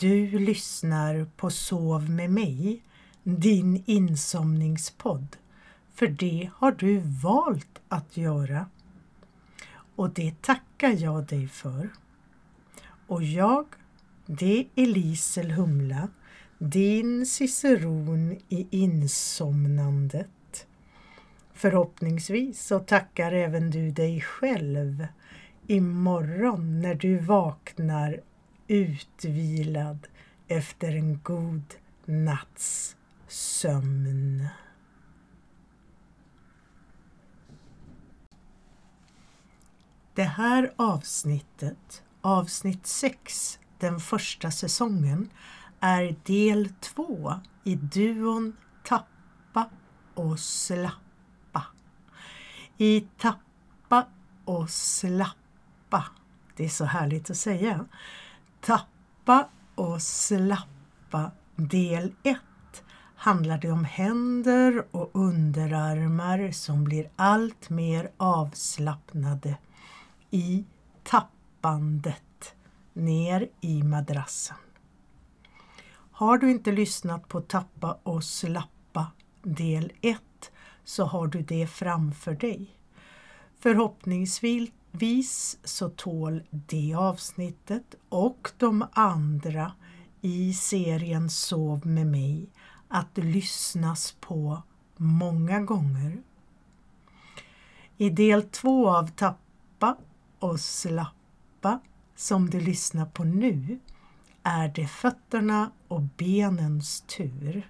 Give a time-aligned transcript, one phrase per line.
[0.00, 2.82] Du lyssnar på Sov med mig,
[3.22, 5.36] din insomningspodd.
[5.94, 8.66] För det har du valt att göra.
[9.96, 11.88] Och det tackar jag dig för.
[13.06, 13.66] Och jag,
[14.26, 16.08] det är Lisel Humla,
[16.58, 20.66] din ciceron i insomnandet.
[21.54, 25.06] Förhoppningsvis så tackar även du dig själv
[25.66, 28.20] imorgon när du vaknar
[28.68, 30.06] utvilad
[30.48, 31.74] efter en god
[32.04, 32.96] natts
[33.28, 34.48] sömn.
[40.14, 45.30] Det här avsnittet, avsnitt 6, den första säsongen,
[45.80, 49.70] är del 2 i duon Tappa
[50.14, 51.64] och Slappa.
[52.78, 54.06] I Tappa
[54.44, 56.04] och Slappa,
[56.56, 57.86] det är så härligt att säga,
[58.60, 62.36] Tappa och slappa del 1
[63.16, 69.56] handlar det om händer och underarmar som blir allt mer avslappnade
[70.30, 70.64] i
[71.02, 72.54] tappandet
[72.92, 74.56] ner i madrassen.
[76.12, 79.06] Har du inte lyssnat på Tappa och slappa
[79.42, 80.20] del 1
[80.84, 82.70] så har du det framför dig.
[83.58, 89.72] Förhoppningsvis Vis så tål det avsnittet och de andra
[90.20, 92.48] i serien Sov med mig
[92.88, 94.62] att lyssnas på
[94.96, 96.22] många gånger.
[97.96, 99.96] I del två av Tappa
[100.38, 101.80] och slappa
[102.16, 103.78] som du lyssnar på nu
[104.42, 107.68] är det fötterna och benens tur.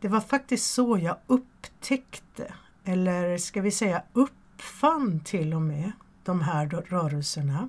[0.00, 2.54] Det var faktiskt så jag upptäckte,
[2.84, 5.92] eller ska vi säga uppfann till och med,
[6.24, 7.68] de här rörelserna.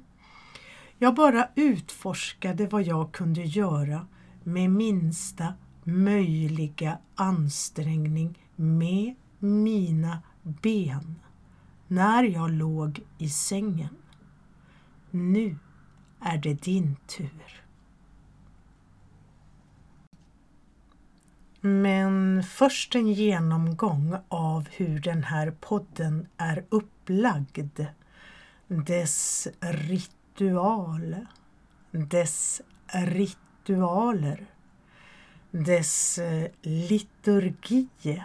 [0.98, 4.08] Jag bara utforskade vad jag kunde göra
[4.44, 5.54] med minsta
[5.84, 11.16] möjliga ansträngning med mina ben
[11.88, 13.96] när jag låg i sängen.
[15.12, 15.58] Nu
[16.20, 17.64] är det din tur.
[21.62, 27.86] Men först en genomgång av hur den här podden är upplagd
[28.68, 31.16] dess ritual,
[31.92, 32.62] dess
[32.92, 34.46] ritualer,
[35.52, 38.24] dess eh, liturgi.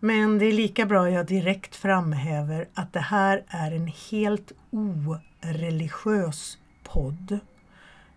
[0.00, 6.58] Men det är lika bra jag direkt framhäver att det här är en helt oreligiös
[6.82, 7.38] podd.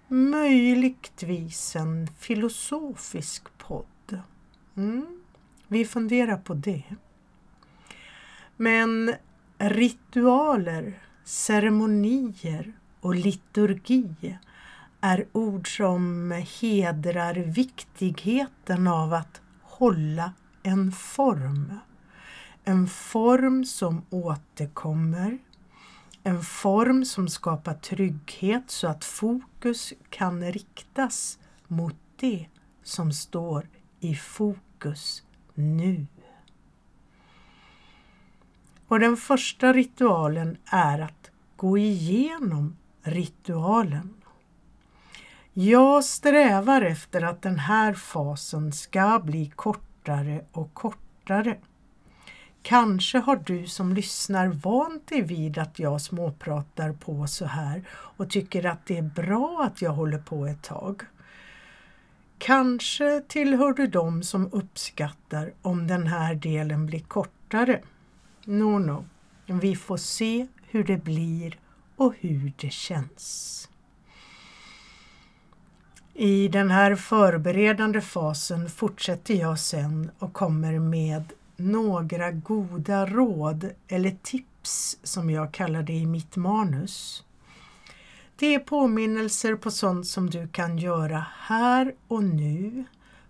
[0.08, 4.20] Möjligtvis en filosofisk podd.
[4.78, 5.24] Mm.
[5.68, 6.84] Vi funderar på det.
[8.58, 9.16] Men
[9.58, 14.38] Ritualer, ceremonier och liturgi
[15.02, 20.34] är ord som hedrar viktigheten av att hålla
[20.64, 21.80] en form.
[22.64, 25.38] En form som återkommer,
[26.24, 32.46] en form som skapar trygghet så att fokus kan riktas mot det
[32.84, 35.24] som står i fokus
[35.54, 36.06] nu.
[38.88, 44.14] Och den första ritualen är att gå igenom ritualen.
[45.54, 51.58] Jag strävar efter att den här fasen ska bli kortare och kortare.
[52.62, 58.30] Kanske har du som lyssnar vant dig vid att jag småpratar på så här och
[58.30, 61.02] tycker att det är bra att jag håller på ett tag.
[62.38, 67.82] Kanske tillhör du dem som uppskattar om den här delen blir kortare.
[68.46, 69.06] No, no.
[69.46, 71.60] Vi får se hur det blir
[71.96, 73.70] och hur det känns.
[76.14, 84.18] I den här förberedande fasen fortsätter jag sen och kommer med några goda råd eller
[84.24, 87.24] tips som jag kallar det i mitt manus.
[88.36, 92.84] Det är påminnelser på sånt som du kan göra här och nu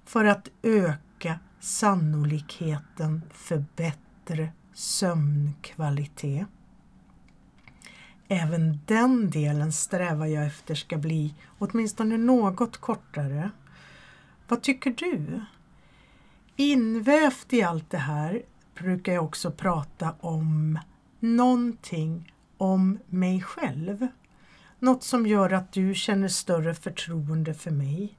[0.06, 6.48] för att öka sannolikheten för bättre sömnkvalitet.
[8.27, 13.51] Även den delen strävar jag efter ska bli åtminstone något kortare.
[14.48, 15.42] Vad tycker du?
[16.56, 18.42] Invävt i allt det här
[18.75, 20.80] brukar jag också prata om
[21.19, 24.07] någonting om mig själv.
[24.80, 28.18] Något som gör att du känner större förtroende för mig.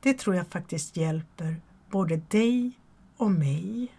[0.00, 1.56] Det tror jag faktiskt hjälper
[1.90, 2.72] både dig
[3.16, 3.92] och mig.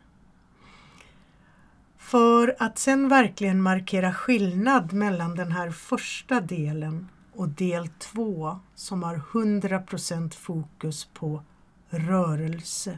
[2.06, 9.04] För att sen verkligen markera skillnad mellan den här första delen och del 2 som
[9.04, 11.44] har 100% fokus på
[11.90, 12.98] rörelse.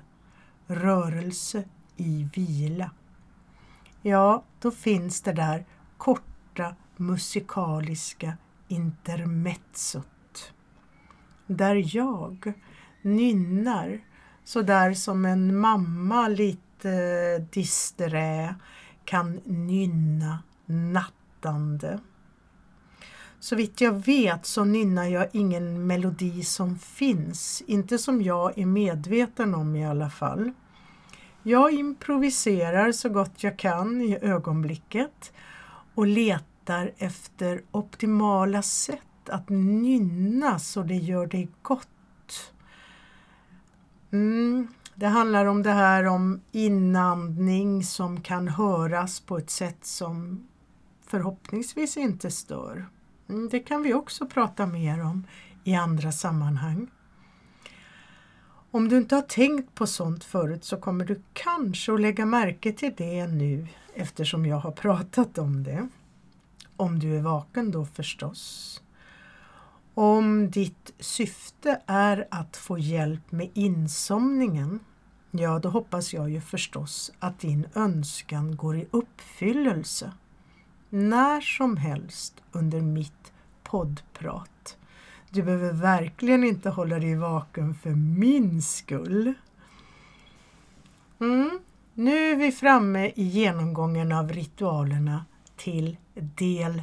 [0.67, 1.63] Rörelse
[1.95, 2.91] i vila.
[4.01, 5.65] Ja, då finns det där
[5.97, 8.33] korta musikaliska
[8.67, 10.53] intermezzot.
[11.47, 12.53] Där jag
[13.01, 14.01] nynnar
[14.43, 18.55] sådär som en mamma lite disträ
[19.07, 21.99] kan nynna nattande.
[23.39, 28.65] Så vitt jag vet så nynnar jag ingen melodi som finns, inte som jag är
[28.65, 30.51] medveten om i alla fall.
[31.43, 35.33] Jag improviserar så gott jag kan i ögonblicket
[35.95, 42.53] och letar efter optimala sätt att nynna så det gör dig gott.
[44.11, 44.67] Mm,
[44.99, 50.47] det handlar om det här om inandning som kan höras på ett sätt som
[51.05, 52.85] förhoppningsvis inte stör.
[53.29, 55.27] Mm, det kan vi också prata mer om
[55.63, 56.87] i andra sammanhang.
[58.71, 62.73] Om du inte har tänkt på sånt förut så kommer du kanske att lägga märke
[62.73, 65.87] till det nu eftersom jag har pratat om det.
[66.77, 68.81] Om du är vaken då förstås.
[69.99, 74.79] Om ditt syfte är att få hjälp med insomningen,
[75.31, 80.11] ja då hoppas jag ju förstås att din önskan går i uppfyllelse.
[80.89, 83.33] När som helst under mitt
[83.63, 84.77] poddprat.
[85.29, 89.33] Du behöver verkligen inte hålla dig vaken för min skull.
[91.19, 91.59] Mm.
[91.93, 96.81] Nu är vi framme i genomgången av ritualerna till del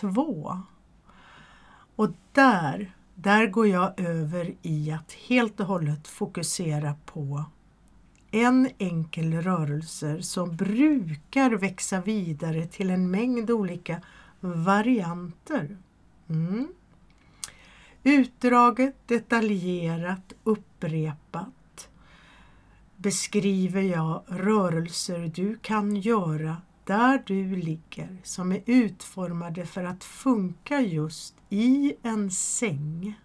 [0.00, 0.62] 2.
[1.96, 7.44] Och där, där går jag över i att helt och hållet fokusera på
[8.30, 14.02] en enkel rörelse som brukar växa vidare till en mängd olika
[14.40, 15.76] varianter.
[16.28, 16.68] Mm.
[18.02, 21.88] Utdraget, detaljerat, upprepat
[22.96, 26.56] beskriver jag rörelser du kan göra
[26.86, 33.20] där du ligger som är utformade för att funka just i en säng.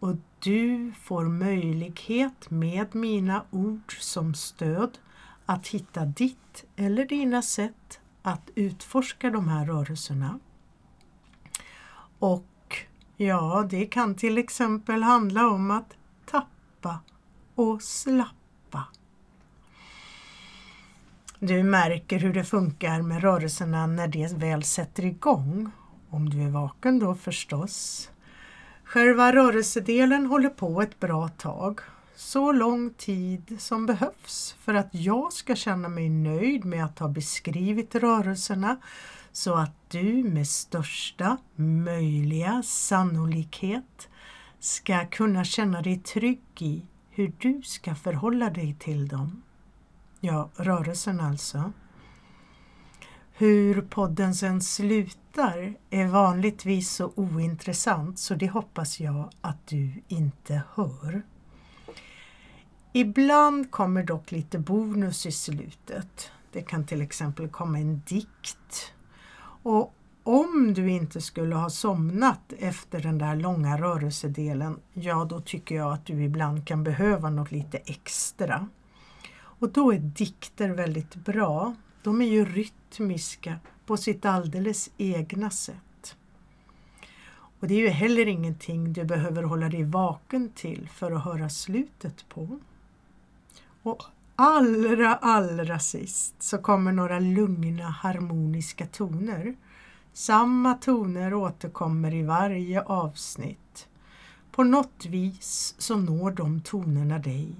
[0.00, 4.98] Och du får möjlighet med mina ord som stöd
[5.46, 10.38] att hitta ditt eller dina sätt att utforska de här rörelserna.
[12.18, 12.76] Och
[13.16, 15.96] ja, det kan till exempel handla om att
[16.26, 16.98] tappa
[17.54, 18.43] och slappa.
[21.46, 25.70] Du märker hur det funkar med rörelserna när det väl sätter igång.
[26.10, 28.10] Om du är vaken då förstås.
[28.84, 31.80] Själva rörelsedelen håller på ett bra tag.
[32.16, 37.08] Så lång tid som behövs för att jag ska känna mig nöjd med att ha
[37.08, 38.76] beskrivit rörelserna
[39.32, 44.08] så att du med största möjliga sannolikhet
[44.60, 49.43] ska kunna känna dig trygg i hur du ska förhålla dig till dem.
[50.26, 51.72] Ja, rörelsen alltså.
[53.32, 60.62] Hur podden sen slutar är vanligtvis så ointressant så det hoppas jag att du inte
[60.74, 61.22] hör.
[62.92, 66.30] Ibland kommer dock lite bonus i slutet.
[66.52, 68.92] Det kan till exempel komma en dikt.
[69.62, 75.74] Och om du inte skulle ha somnat efter den där långa rörelsedelen, ja då tycker
[75.74, 78.68] jag att du ibland kan behöva något lite extra.
[79.64, 81.74] Och då är dikter väldigt bra.
[82.02, 86.16] De är ju rytmiska på sitt alldeles egna sätt.
[87.60, 91.48] Och det är ju heller ingenting du behöver hålla dig vaken till för att höra
[91.48, 92.58] slutet på.
[93.82, 94.02] Och
[94.36, 99.56] allra, allra sist så kommer några lugna harmoniska toner.
[100.12, 103.88] Samma toner återkommer i varje avsnitt.
[104.50, 107.56] På något vis så når de tonerna dig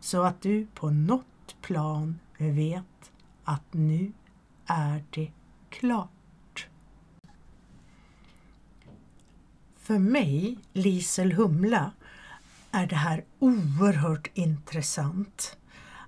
[0.00, 1.24] så att du på något
[1.62, 3.12] plan vet
[3.44, 4.12] att nu
[4.66, 5.30] är det
[5.70, 6.66] klart.
[9.76, 11.92] För mig, Lisel Humla,
[12.70, 15.56] är det här oerhört intressant.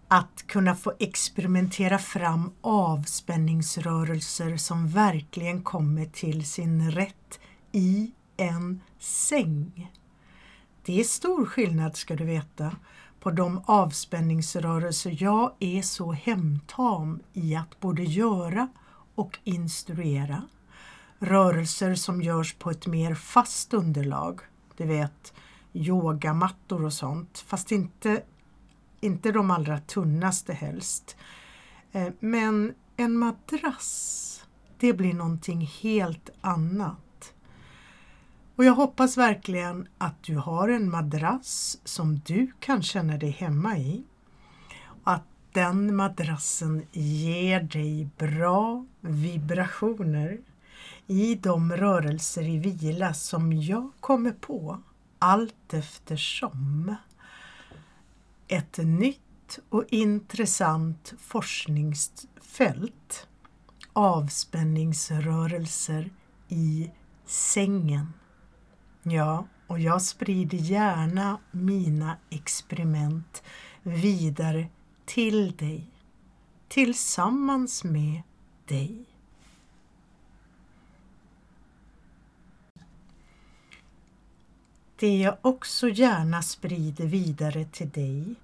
[0.09, 7.41] Att kunna få experimentera fram avspänningsrörelser som verkligen kommer till sin rätt
[7.73, 9.93] i en säng.
[10.85, 12.77] Det är stor skillnad ska du veta
[13.21, 18.69] på de avspänningsrörelser jag är så hemtam i att både göra
[19.15, 20.43] och instruera.
[21.19, 24.41] Rörelser som görs på ett mer fast underlag,
[24.77, 25.33] du vet
[25.73, 28.23] yogamattor och sånt, fast inte,
[29.01, 31.17] inte de allra tunnaste helst.
[31.93, 34.45] Eh, men en madrass,
[34.79, 36.97] det blir någonting helt annat.
[38.61, 43.79] Och jag hoppas verkligen att du har en madrass som du kan känna dig hemma
[43.79, 44.05] i.
[45.05, 50.41] Att den madrassen ger dig bra vibrationer
[51.07, 54.83] i de rörelser i vila som jag kommer på
[55.19, 56.95] allt eftersom.
[58.49, 63.27] Ett nytt och intressant forskningsfält
[63.93, 66.11] avspänningsrörelser
[66.49, 66.91] i
[67.27, 68.13] sängen.
[69.03, 73.43] Ja, och jag sprider gärna mina experiment
[73.83, 74.69] vidare
[75.05, 75.87] till dig,
[76.69, 78.23] tillsammans med
[78.65, 79.05] dig.
[84.97, 88.35] Det jag också gärna sprider vidare till dig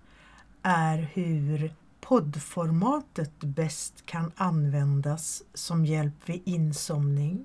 [0.63, 7.45] är hur poddformatet bäst kan användas som hjälp vid insomning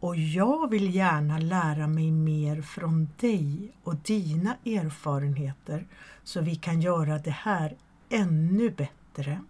[0.00, 5.86] och jag vill gärna lära mig mer från dig och dina erfarenheter
[6.24, 7.76] så vi kan göra det här
[8.08, 9.40] ännu bättre.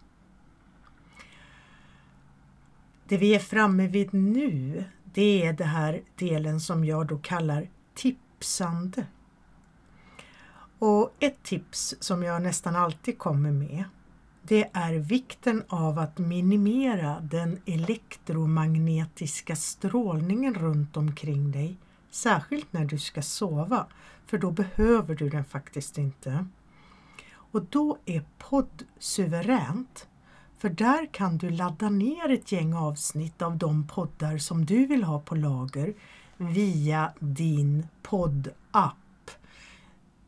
[3.07, 7.69] Det vi är framme vid nu, det är den här delen som jag då kallar
[7.93, 9.05] tipsande.
[10.79, 13.83] Och ett tips som jag nästan alltid kommer med
[14.41, 21.77] det är vikten av att minimera den elektromagnetiska strålningen runt omkring dig,
[22.11, 23.85] särskilt när du ska sova,
[24.25, 26.45] för då behöver du den faktiskt inte.
[27.31, 30.07] Och då är podd suveränt,
[30.57, 35.03] för där kan du ladda ner ett gäng avsnitt av de poddar som du vill
[35.03, 35.93] ha på lager
[36.37, 38.95] via din poddapp.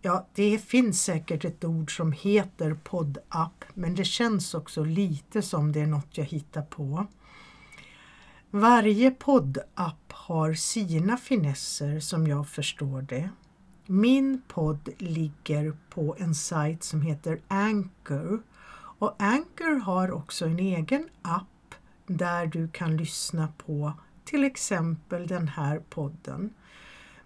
[0.03, 5.71] Ja, det finns säkert ett ord som heter poddapp, men det känns också lite som
[5.71, 7.05] det är något jag hittar på.
[8.49, 13.29] Varje poddapp har sina finesser som jag förstår det.
[13.85, 18.43] Min podd ligger på en sajt som heter Anchor
[18.73, 21.75] och Anchor har också en egen app
[22.07, 23.93] där du kan lyssna på
[24.25, 26.53] till exempel den här podden.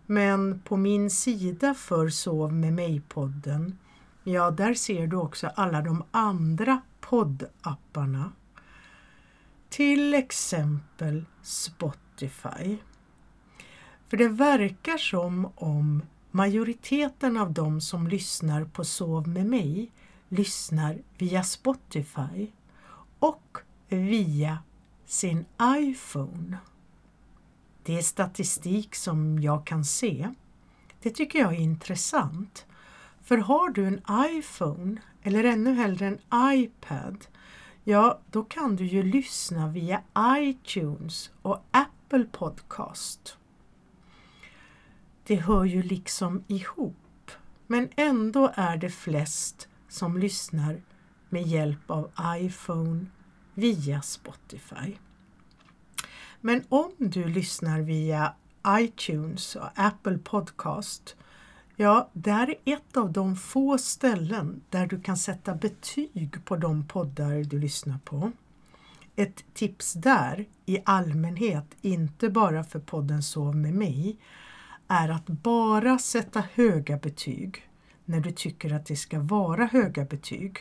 [0.05, 3.77] Men på min sida för Sov med mig-podden,
[4.24, 8.31] ja där ser du också alla de andra poddapparna.
[9.69, 12.77] Till exempel Spotify.
[14.07, 19.91] För det verkar som om majoriteten av de som lyssnar på Sov med mig
[20.29, 22.47] lyssnar via Spotify
[23.19, 23.57] och
[23.89, 24.57] via
[25.05, 26.57] sin iPhone.
[27.85, 30.29] Det är statistik som jag kan se.
[31.01, 32.65] Det tycker jag är intressant.
[33.21, 34.01] För har du en
[34.31, 36.19] iPhone eller ännu hellre en
[36.53, 37.25] iPad,
[37.83, 40.01] ja då kan du ju lyssna via
[40.37, 43.37] iTunes och Apple Podcast.
[45.23, 47.31] Det hör ju liksom ihop,
[47.67, 50.81] men ändå är det flest som lyssnar
[51.29, 53.05] med hjälp av iPhone
[53.53, 54.95] via Spotify.
[56.45, 58.33] Men om du lyssnar via
[58.67, 61.15] iTunes och Apple Podcast,
[61.75, 66.87] ja, där är ett av de få ställen där du kan sätta betyg på de
[66.87, 68.31] poddar du lyssnar på.
[69.15, 74.17] Ett tips där, i allmänhet, inte bara för podden Sov med mig,
[74.87, 77.69] är att bara sätta höga betyg
[78.05, 80.57] när du tycker att det ska vara höga betyg.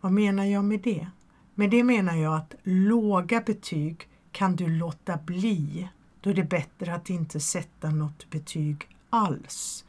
[0.00, 1.06] Vad menar jag med det?
[1.54, 5.88] Med det menar jag att låga betyg kan du låta bli.
[6.20, 9.84] Då är det bättre att inte sätta något betyg alls.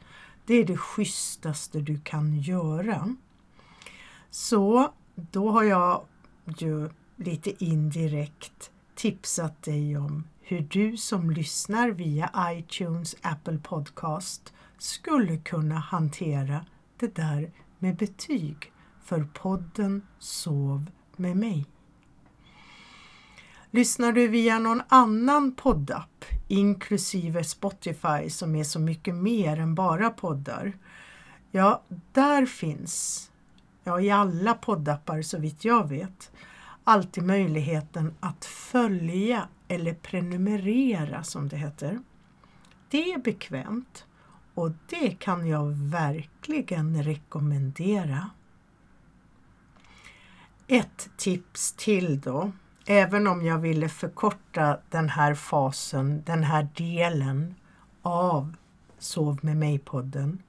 [0.46, 3.16] Det är det schysstaste du kan göra.
[4.30, 6.04] Så då har jag
[6.58, 15.36] ju lite indirekt tipsat dig om hur du som lyssnar via iTunes, Apple Podcast skulle
[15.36, 16.66] kunna hantera
[16.98, 18.72] det där med betyg
[19.04, 21.73] för podden Sov med mig.
[23.74, 30.10] Lyssnar du via någon annan poddapp, inklusive Spotify som är så mycket mer än bara
[30.10, 30.72] poddar,
[31.50, 33.30] ja, där finns,
[33.84, 36.32] ja i alla poddappar så vitt jag vet,
[36.84, 41.98] alltid möjligheten att följa eller prenumerera som det heter.
[42.90, 44.06] Det är bekvämt
[44.54, 48.30] och det kan jag verkligen rekommendera.
[50.66, 52.52] Ett tips till då
[52.86, 57.54] även om jag ville förkorta den här fasen, den här delen
[58.02, 58.56] av
[58.98, 60.42] Sov med mig-podden.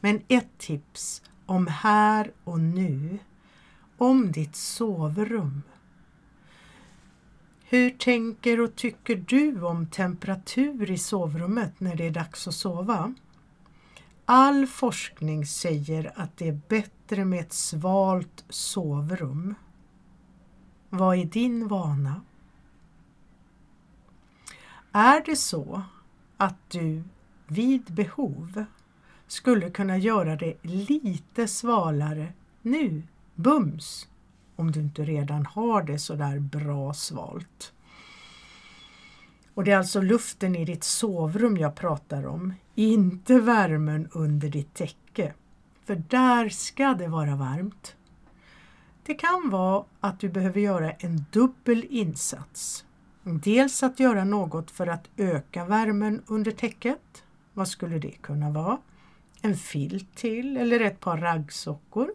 [0.00, 3.18] Men ett tips om här och nu,
[3.98, 5.62] om ditt sovrum.
[7.64, 13.14] Hur tänker och tycker du om temperatur i sovrummet när det är dags att sova?
[14.24, 19.54] All forskning säger att det är bättre med ett svalt sovrum.
[20.96, 22.20] Vad är din vana?
[24.92, 25.82] Är det så
[26.36, 27.02] att du
[27.46, 28.64] vid behov
[29.26, 33.02] skulle kunna göra det lite svalare nu,
[33.34, 34.08] bums,
[34.56, 37.72] om du inte redan har det så där bra svalt.
[39.54, 44.74] Och det är alltså luften i ditt sovrum jag pratar om, inte värmen under ditt
[44.74, 45.34] täcke.
[45.84, 47.96] För där ska det vara varmt.
[49.06, 52.84] Det kan vara att du behöver göra en dubbel insats.
[53.22, 57.24] Dels att göra något för att öka värmen under täcket.
[57.52, 58.78] Vad skulle det kunna vara?
[59.42, 62.10] En filt till eller ett par raggsockor.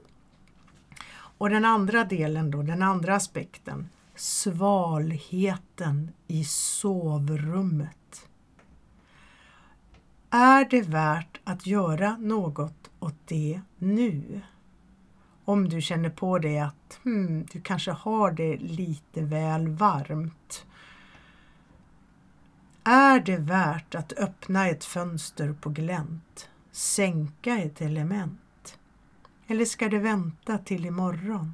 [1.13, 8.29] Och den andra delen då, den andra aspekten, svalheten i sovrummet.
[10.29, 14.41] Är det värt att göra något åt det nu?
[15.51, 20.65] Om du känner på dig att hmm, du kanske har det lite väl varmt.
[22.83, 26.49] Är det värt att öppna ett fönster på glänt?
[26.71, 28.79] Sänka ett element?
[29.47, 31.53] Eller ska det vänta till imorgon?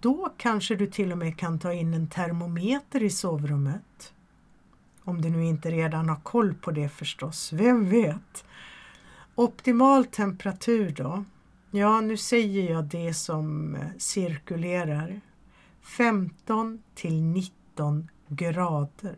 [0.00, 4.12] Då kanske du till och med kan ta in en termometer i sovrummet.
[5.04, 8.44] Om du nu inte redan har koll på det förstås, vem vet?
[9.34, 11.24] Optimal temperatur då?
[11.74, 15.20] Ja, nu säger jag det som eh, cirkulerar.
[15.82, 19.16] 15 till 19 grader.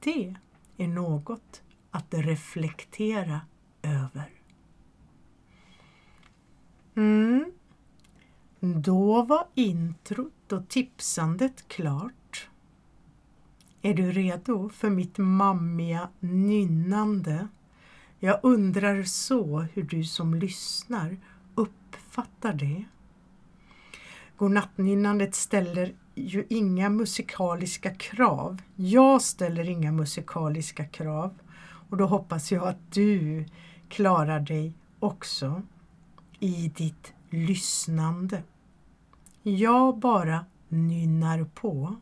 [0.00, 0.34] Det
[0.76, 3.40] är något att reflektera
[3.82, 4.30] över.
[6.94, 7.52] Mm.
[8.60, 12.48] Då var introt och tipsandet klart.
[13.82, 17.48] Är du redo för mitt mammiga nynnande?
[18.24, 21.16] Jag undrar så hur du som lyssnar
[21.54, 22.84] uppfattar det.
[24.36, 28.62] Godnattnynnandet ställer ju inga musikaliska krav.
[28.76, 31.34] Jag ställer inga musikaliska krav
[31.90, 33.44] och då hoppas jag att du
[33.88, 35.62] klarar dig också
[36.40, 38.42] i ditt lyssnande.
[39.42, 41.96] Jag bara nynnar på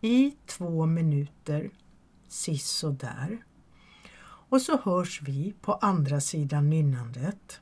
[0.00, 1.70] i två minuter,
[2.90, 3.44] där.
[4.52, 7.60] Och så hörs vi på andra sidan nynnandet.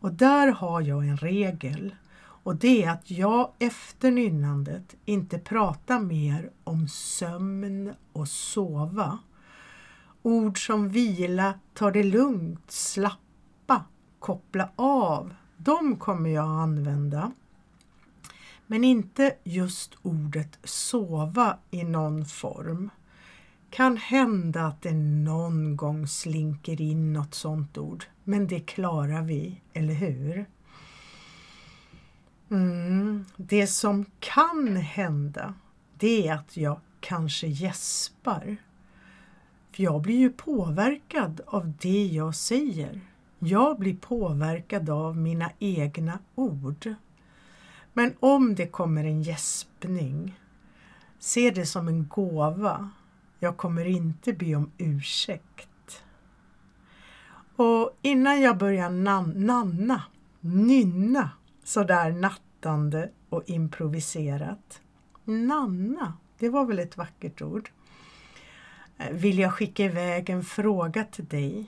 [0.00, 6.00] Och där har jag en regel och det är att jag efter nynnandet inte pratar
[6.00, 9.18] mer om sömn och sova.
[10.22, 13.84] Ord som vila, ta det lugnt, slappa,
[14.18, 17.32] koppla av, de kommer jag att använda.
[18.66, 22.90] Men inte just ordet sova i någon form.
[23.70, 29.60] Kan hända att det någon gång slinker in något sånt ord, men det klarar vi,
[29.72, 30.46] eller hur?
[32.50, 35.54] Mm, det som kan hända,
[35.98, 38.56] det är att jag kanske gäspar.
[39.72, 43.00] För jag blir ju påverkad av det jag säger.
[43.38, 46.94] Jag blir påverkad av mina egna ord.
[47.92, 50.40] Men om det kommer en gäspning,
[51.18, 52.90] se det som en gåva.
[53.38, 56.04] Jag kommer inte be om ursäkt.
[57.56, 60.02] Och innan jag börjar nan nanna,
[60.40, 61.30] nynna
[61.64, 64.80] sådär nattande och improviserat.
[65.24, 67.70] Nanna, det var väl ett vackert ord.
[68.98, 71.66] Eh, vill jag skicka iväg en fråga till dig.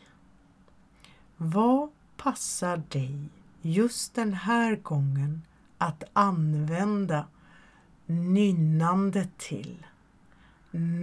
[1.37, 3.29] Vad passar dig
[3.63, 5.43] just den här gången
[5.79, 7.27] att använda
[8.07, 9.87] nynnandet till,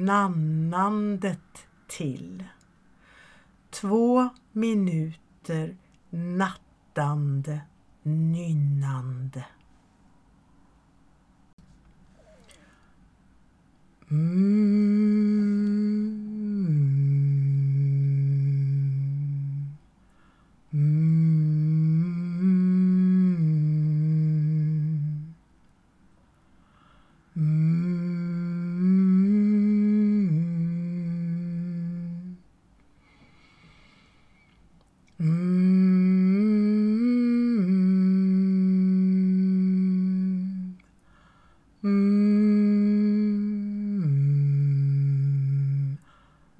[0.05, 2.43] nannandet till.
[3.69, 5.77] Två minuter
[6.09, 7.61] nattande
[8.03, 9.45] nynnande.
[14.11, 14.57] Mm.
[20.71, 21.26] Mm.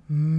[0.09, 0.36] Mm.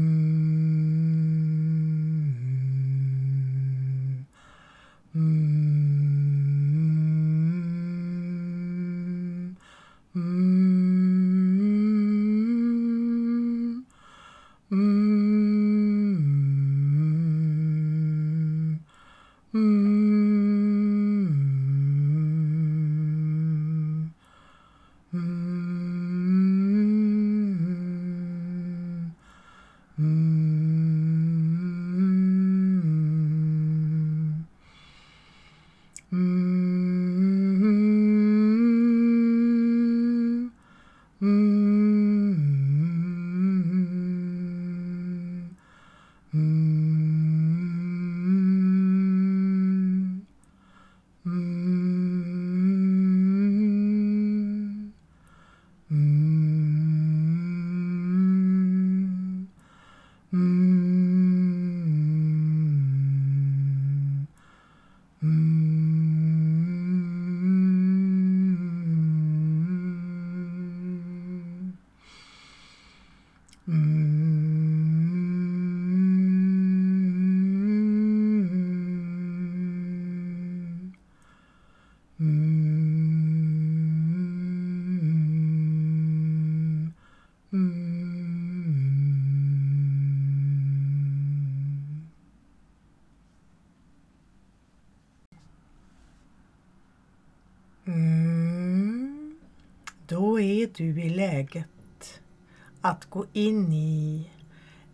[102.89, 104.31] Att gå in i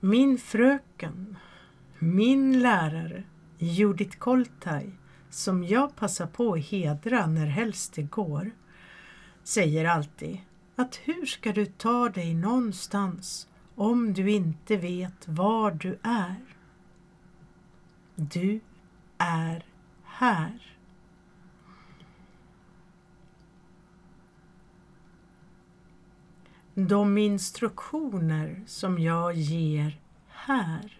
[0.06, 1.36] Min fröken,
[1.98, 3.24] min lärare
[3.58, 4.90] Judith Koltaj,
[5.30, 8.50] som jag passar på att hedra när helst det går,
[9.42, 10.38] säger alltid
[10.76, 16.44] att hur ska du ta dig någonstans om du inte vet var du är?
[18.14, 18.60] Du
[19.18, 19.64] är
[20.04, 20.75] här.
[26.76, 26.88] Mm.
[26.88, 30.98] De instruktioner som jag ger här,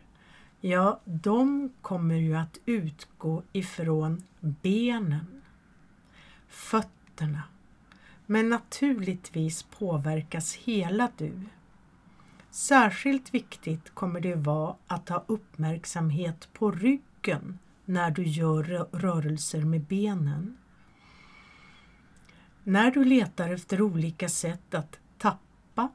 [0.60, 5.42] ja, de kommer ju att utgå ifrån benen,
[6.48, 7.42] fötterna,
[8.26, 11.32] men naturligtvis påverkas hela du.
[12.50, 19.80] Särskilt viktigt kommer det vara att ha uppmärksamhet på ryggen när du gör rörelser med
[19.80, 20.56] benen.
[22.64, 24.98] När du letar efter olika sätt att
[25.76, 25.92] tappa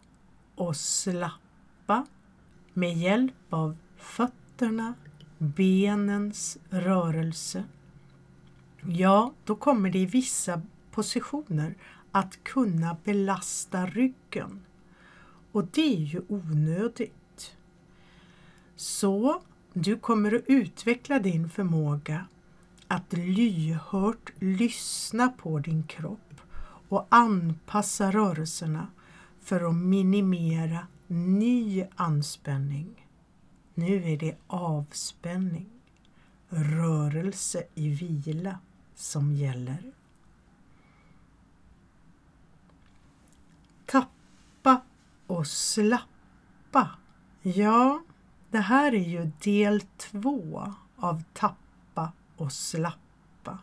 [0.56, 2.06] och slappa
[2.74, 4.94] med hjälp av fötterna,
[5.38, 7.64] benens rörelse.
[8.88, 11.76] Ja, då kommer det i vissa positioner
[12.12, 14.62] att kunna belasta ryggen.
[15.52, 17.56] Och det är ju onödigt.
[18.76, 19.42] Så
[19.74, 22.26] du kommer att utveckla din förmåga
[22.88, 26.42] att lyhört lyssna på din kropp
[26.90, 28.88] och anpassa rörelserna
[29.42, 33.08] för att minimera ny anspänning.
[33.74, 35.70] Nu är det avspänning,
[36.50, 38.60] rörelse i vila
[38.96, 39.92] som gäller.
[43.86, 44.82] Tappa
[45.28, 46.90] och slappa.
[47.42, 48.04] Ja,
[48.50, 53.60] det här är ju del två av tappa och slappa.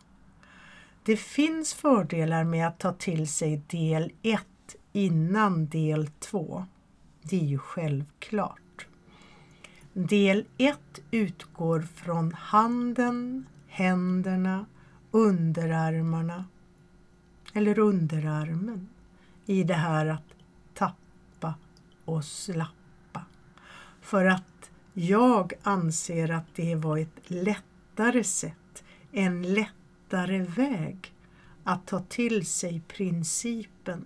[1.03, 4.47] Det finns fördelar med att ta till sig del 1
[4.91, 6.65] innan del 2.
[7.21, 8.87] Det är ju självklart.
[9.93, 10.79] Del 1
[11.11, 14.65] utgår från handen, händerna,
[15.11, 16.45] underarmarna
[17.53, 18.89] eller underarmen
[19.45, 20.35] i det här att
[20.73, 21.53] tappa
[22.05, 23.25] och slappa.
[24.01, 31.13] För att jag anser att det var ett lättare sätt, en lättare väg
[31.63, 34.05] att ta till sig principen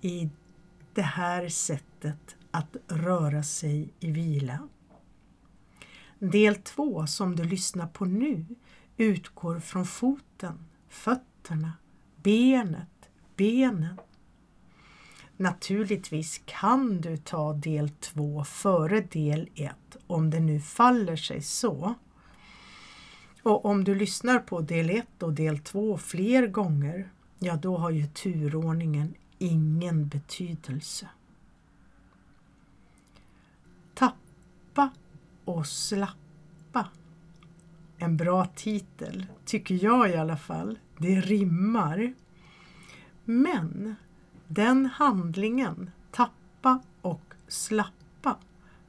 [0.00, 0.30] i
[0.94, 4.68] det här sättet att röra sig i vila.
[6.18, 8.44] Del 2 som du lyssnar på nu
[8.96, 10.58] utgår från foten,
[10.88, 11.72] fötterna,
[12.16, 14.00] benet, benen.
[15.36, 19.74] Naturligtvis kan du ta del 2 före del 1
[20.06, 21.94] om det nu faller sig så.
[23.42, 27.90] Och om du lyssnar på del 1 och del 2 fler gånger, ja då har
[27.90, 31.08] ju turordningen ingen betydelse.
[33.94, 34.90] Tappa
[35.44, 36.88] och slappa.
[37.98, 40.78] En bra titel, tycker jag i alla fall.
[40.98, 42.14] Det rimmar.
[43.24, 43.94] Men
[44.48, 48.36] den handlingen, tappa och slappa,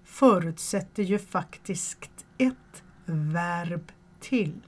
[0.04, 4.62] förutsätter ju faktiskt ett verb till.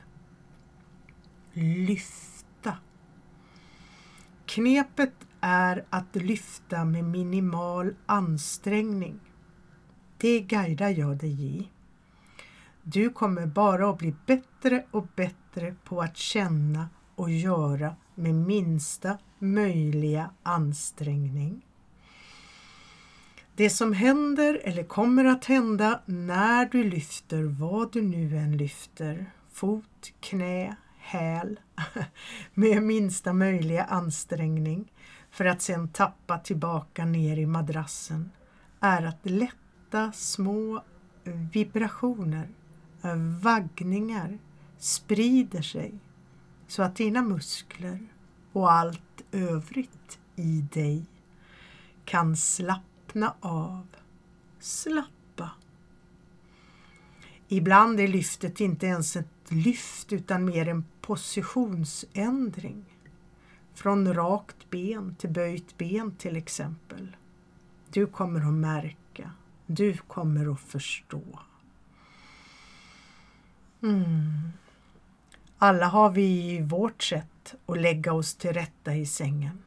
[1.54, 2.78] Lyfta.
[4.46, 5.14] Knepet
[5.46, 9.20] är att lyfta med minimal ansträngning.
[10.18, 11.70] Det guidar jag dig i.
[12.84, 19.18] Du kommer bara att bli bättre och bättre på att känna och göra med minsta
[19.40, 21.66] möjliga ansträngning.
[23.56, 29.32] Det som händer eller kommer att hända när du lyfter vad du nu än lyfter,
[29.52, 31.60] fot, knä, häl,
[32.54, 34.93] med minsta möjliga ansträngning
[35.34, 38.32] för att sedan tappa tillbaka ner i madrassen,
[38.80, 40.84] är att lätta små
[41.24, 42.50] vibrationer,
[43.02, 44.38] eh, vaggningar
[44.78, 45.94] sprider sig
[46.68, 48.00] så att dina muskler
[48.52, 51.06] och allt övrigt i dig
[52.06, 53.88] kan slappna av,
[54.60, 55.52] slappa.
[57.48, 62.93] Ibland är lyftet inte ens ett lyft utan mer en positionsändring.
[63.74, 67.16] Från rakt ben till böjt ben till exempel.
[67.90, 69.32] Du kommer att märka,
[69.66, 71.40] du kommer att förstå.
[73.82, 74.52] Mm.
[75.58, 79.64] Alla har vi vårt sätt att lägga oss till rätta i sängen.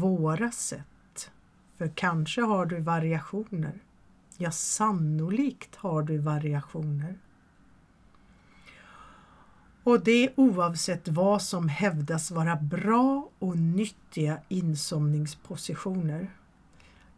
[0.00, 1.30] Våra sätt.
[1.76, 3.80] För kanske har du variationer.
[4.36, 7.14] Ja, sannolikt har du variationer.
[9.88, 16.30] Och det oavsett vad som hävdas vara bra och nyttiga insomningspositioner.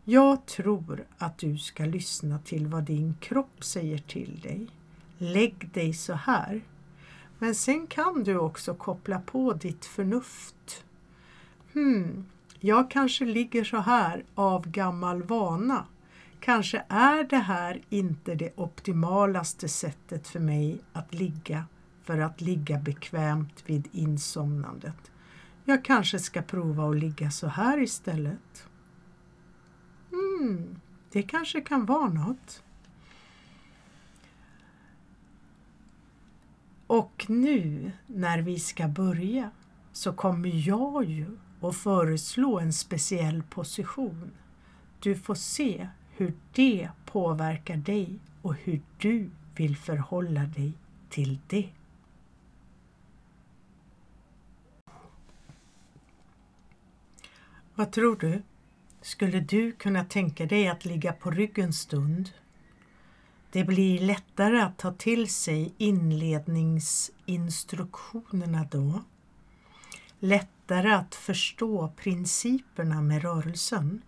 [0.05, 4.67] Jag tror att du ska lyssna till vad din kropp säger till dig.
[5.19, 6.61] Lägg dig så här
[7.39, 10.85] men sen kan du också koppla på ditt förnuft.
[11.73, 12.27] Hmm,
[12.61, 15.85] jag kanske ligger så här av gammal vana.
[16.41, 21.65] Kanske är det här inte det optimalaste sättet för mig att ligga
[22.03, 25.11] för att ligga bekvämt vid insomnandet.
[25.65, 28.69] Jag kanske ska prova att ligga så här istället.
[30.13, 30.81] Mm,
[31.13, 32.63] det kanske kan vara något.
[36.87, 39.51] Och nu när vi ska börja
[39.93, 41.27] så kommer jag ju
[41.61, 44.31] att föreslå en speciell position.
[45.01, 50.73] Du får se hur det påverkar dig och hur du vill förhålla dig
[51.09, 51.69] till det.
[57.81, 58.43] Vad tror du?
[59.03, 62.31] Skulle du kunna tänka dig att ligga på rygg en stund
[63.53, 69.03] det blir lättare att ta till sig inledningsinstruktionerna då.
[70.19, 74.03] Lättare att förstå principerna med rörelsen.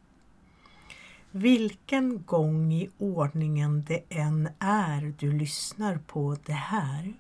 [1.31, 7.13] Vilken gång i ordningen det än är du lyssnar på det här.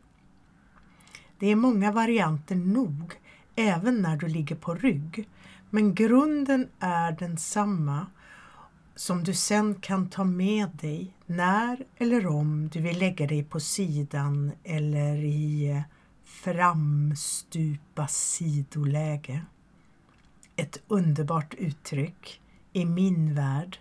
[1.38, 3.12] Det är många varianter nog,
[3.56, 5.28] även när du ligger på rygg,
[5.74, 8.06] men grunden är densamma
[8.94, 13.60] som du sen kan ta med dig när eller om du vill lägga dig på
[13.60, 15.80] sidan eller i eh,
[16.24, 19.40] framstupa sidoläge.
[20.56, 22.40] Ett underbart uttryck
[22.72, 23.78] i min värld.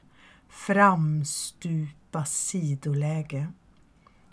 [0.50, 3.48] Framstupa sidoläge.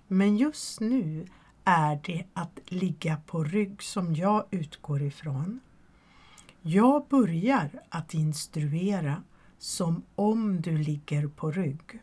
[0.07, 1.27] Men just nu
[1.65, 5.61] är det att ligga på rygg som jag utgår ifrån.
[6.71, 9.23] Jag börjar att instruera
[9.59, 12.03] som om du ligger på rygg.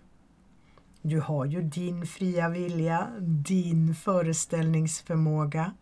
[1.02, 5.74] Du har ju din fria vilja, din föreställningsförmåga.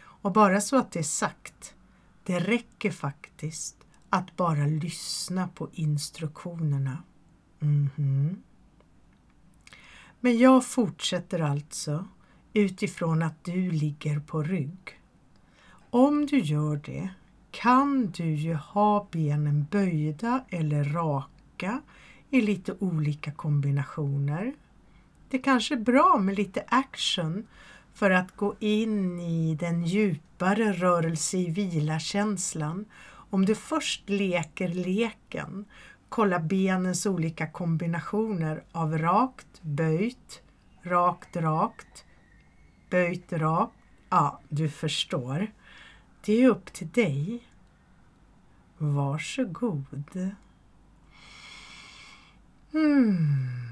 [0.00, 1.74] Och bara så att det är sagt,
[2.24, 3.76] det räcker faktiskt
[4.10, 7.02] att bara lyssna på instruktionerna.
[7.60, 8.36] Mm -hmm.
[10.20, 12.04] Men jag fortsätter alltså
[12.52, 15.00] utifrån att du ligger på rygg.
[15.90, 17.10] Om du gör det
[17.50, 21.80] kan du ju ha benen böjda eller raka
[22.30, 24.54] i lite olika kombinationer.
[25.28, 27.46] Det kanske är bra med lite action
[27.94, 32.84] för att gå in i den djupare rörelse i vila-känslan.
[33.30, 35.64] Om du först leker leken,
[36.08, 40.42] kolla benens olika kombinationer av rakt, böjt,
[40.82, 42.04] rakt, rakt,
[42.90, 43.74] böjt, rakt.
[44.10, 45.50] Ja, du förstår.
[46.20, 47.42] Det är upp till dig.
[48.78, 50.32] Varsågod.
[52.72, 53.68] Mm.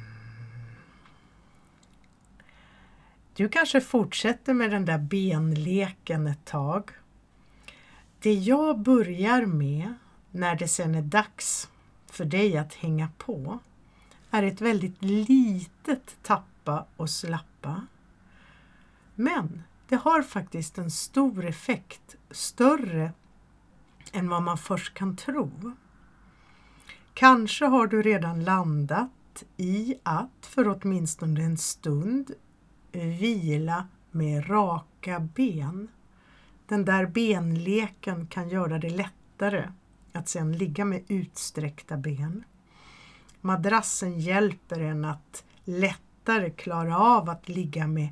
[3.34, 6.90] Du kanske fortsätter med den där benleken ett tag.
[8.18, 9.94] Det jag börjar med
[10.30, 11.68] när det sen är dags
[12.06, 13.58] för dig att hänga på
[14.30, 17.86] är ett väldigt litet tappa och slappa.
[19.14, 23.12] Men det har faktiskt en stor effekt, större
[24.12, 25.50] än vad man först kan tro.
[27.14, 32.30] Kanske har du redan landat i att för åtminstone en stund
[32.92, 35.88] vila med raka ben.
[36.66, 39.68] Den där benleken kan göra det lättare
[40.12, 42.44] att sedan ligga med utsträckta ben.
[43.40, 48.08] Madrassen hjälper en att lättare klara av att ligga med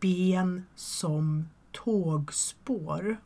[0.00, 3.16] ben som tågspår.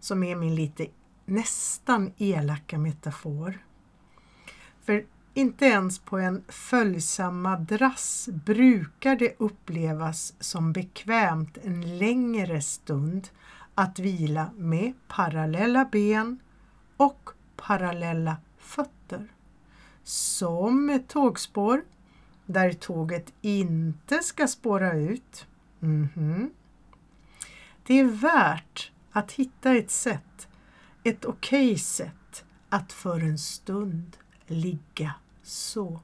[0.00, 0.86] Som är min lite
[1.24, 3.58] nästan elaka metafor.
[4.82, 13.28] För inte ens på en följsam madrass brukar det upplevas som bekvämt en längre stund
[13.74, 16.38] att vila med parallella ben
[16.96, 19.28] och parallella fötter.
[20.04, 21.84] Som ett tågspår
[22.46, 25.46] där tåget inte ska spåra ut.
[25.82, 26.50] Mm -hmm.
[27.86, 30.48] Det är värt att hitta ett sätt,
[31.04, 36.00] ett okej okay sätt att för en stund ligga så.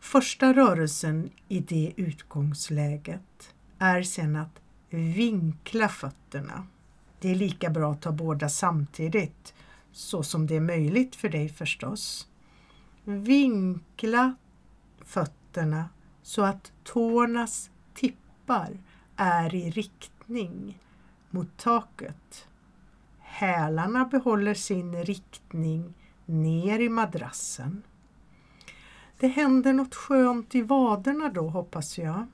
[0.00, 6.66] Första rörelsen i det utgångsläget är sedan att vinkla fötterna.
[7.20, 9.54] Det är lika bra att ta båda samtidigt,
[9.92, 12.28] så som det är möjligt för dig förstås.
[13.04, 14.34] Vinkla
[15.04, 15.88] fötterna
[16.22, 18.78] så att tårnas tippar
[19.16, 20.78] är i riktning
[21.30, 22.48] mot taket.
[23.18, 25.94] Hälarna behåller sin riktning
[26.26, 27.82] ner i madrassen.
[29.18, 32.26] Det händer något skönt i vaderna då hoppas jag.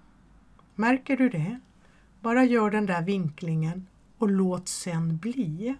[0.74, 1.61] Märker du det?
[2.20, 3.87] Bara gör den där vinklingen
[4.18, 5.76] och låt sen bli.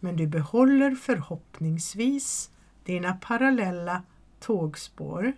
[0.00, 2.50] Men du behåller förhoppningsvis
[2.86, 4.02] dina parallella
[4.40, 5.32] tågspår.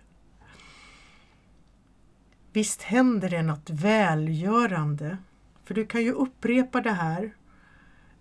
[2.53, 5.17] Visst händer det något välgörande,
[5.63, 7.35] för du kan ju upprepa det här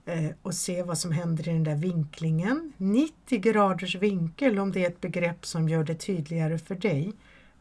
[0.04, 2.72] eh, och se vad som händer i den där vinklingen.
[2.76, 7.12] 90 graders vinkel om det är ett begrepp som gör det tydligare för dig.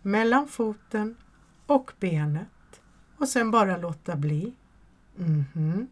[0.02, 1.16] Mellan foten
[1.66, 2.82] och benet.
[3.18, 4.54] Och sen bara låta bli.
[5.20, 5.88] Mm -hmm.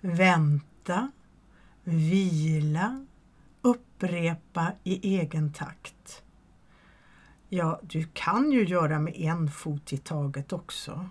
[0.00, 1.10] Vänta,
[1.84, 3.06] vila,
[4.04, 6.22] upprepa i egen takt.
[7.48, 11.08] Ja, du kan ju göra med en fot i taget också.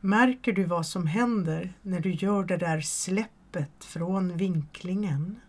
[0.00, 5.40] Märker du vad som händer när du gör det där släppet från vinklingen?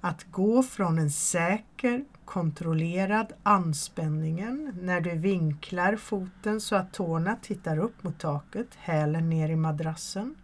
[0.00, 7.78] Att gå från en säker, kontrollerad anspänningen när du vinklar foten så att tårna tittar
[7.78, 10.34] upp mot taket, hälen ner i madrassen.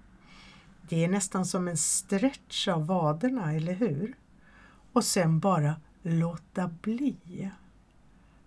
[0.89, 4.16] Det är nästan som en stretch av vaderna, eller hur?
[4.93, 7.51] Och sen bara låta bli.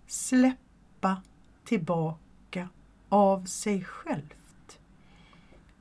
[0.06, 1.22] Släppa
[1.64, 2.68] tillbaka
[3.08, 4.78] av sig självt.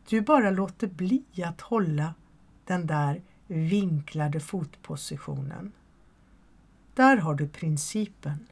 [0.09, 2.13] Du bara låter bli att hålla
[2.65, 5.71] den där vinklade fotpositionen.
[6.93, 8.47] Där har du principen.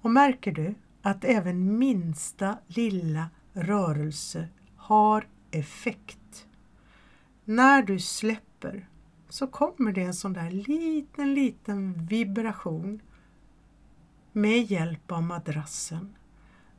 [0.00, 6.18] Och märker du att även minsta lilla rörelse har effekt.
[7.52, 8.88] När du släpper
[9.28, 13.02] så kommer det en sån där liten, liten vibration
[14.32, 16.14] med hjälp av madrassen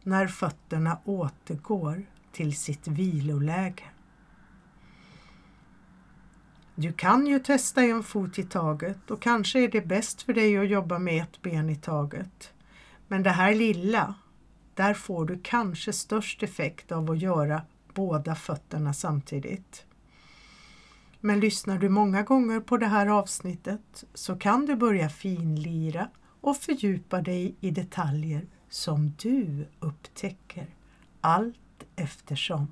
[0.03, 3.83] när fötterna återgår till sitt viloläge.
[6.75, 10.57] Du kan ju testa en fot i taget och kanske är det bäst för dig
[10.57, 12.53] att jobba med ett ben i taget.
[13.07, 14.15] Men det här lilla,
[14.73, 17.61] där får du kanske störst effekt av att göra
[17.93, 19.85] båda fötterna samtidigt.
[21.25, 26.09] Men lyssnar du många gånger på det här avsnittet så kan du börja finlira
[26.41, 30.67] och fördjupa dig i detaljer som du upptäcker
[31.21, 32.67] allt eftersom.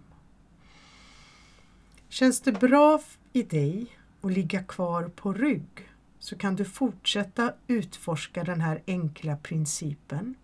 [2.10, 3.02] Känns det bra
[3.34, 3.88] i dig
[4.22, 5.90] att ligga kvar på rygg
[6.20, 10.36] så kan du fortsätta utforska den här enkla principen.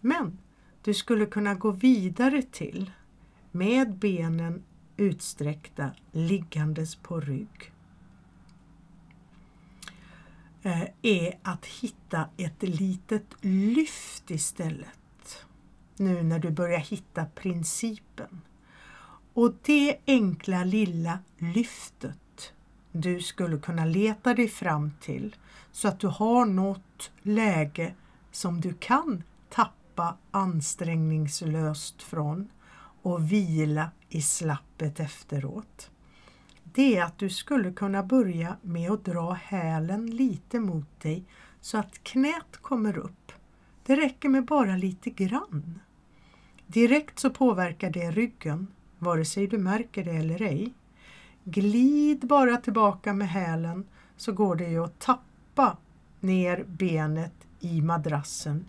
[0.00, 0.38] Men
[0.82, 2.90] du skulle kunna gå vidare till
[3.50, 4.62] med benen
[5.02, 7.72] utsträckta liggandes på rygg
[10.62, 15.46] eh, är att hitta ett litet lyft istället.
[15.96, 18.40] Nu när du börjar hitta principen.
[19.34, 22.52] Och det enkla lilla lyftet
[22.92, 25.36] du skulle kunna leta dig fram till
[25.72, 27.94] så att du har något läge
[28.32, 32.48] som du kan tappa ansträngningslöst från
[33.02, 35.90] och vila i slappet efteråt.
[36.64, 41.24] Det är att du skulle kunna börja med att dra hälen lite mot dig
[41.60, 43.32] så att knät kommer upp.
[43.86, 45.80] Det räcker med bara lite grann.
[46.66, 48.66] Direkt så påverkar det ryggen,
[48.98, 50.72] vare sig du märker det eller ej.
[51.44, 53.86] Glid bara tillbaka med hälen
[54.16, 55.76] så går det ju att tappa
[56.20, 58.64] ner benet i madrassen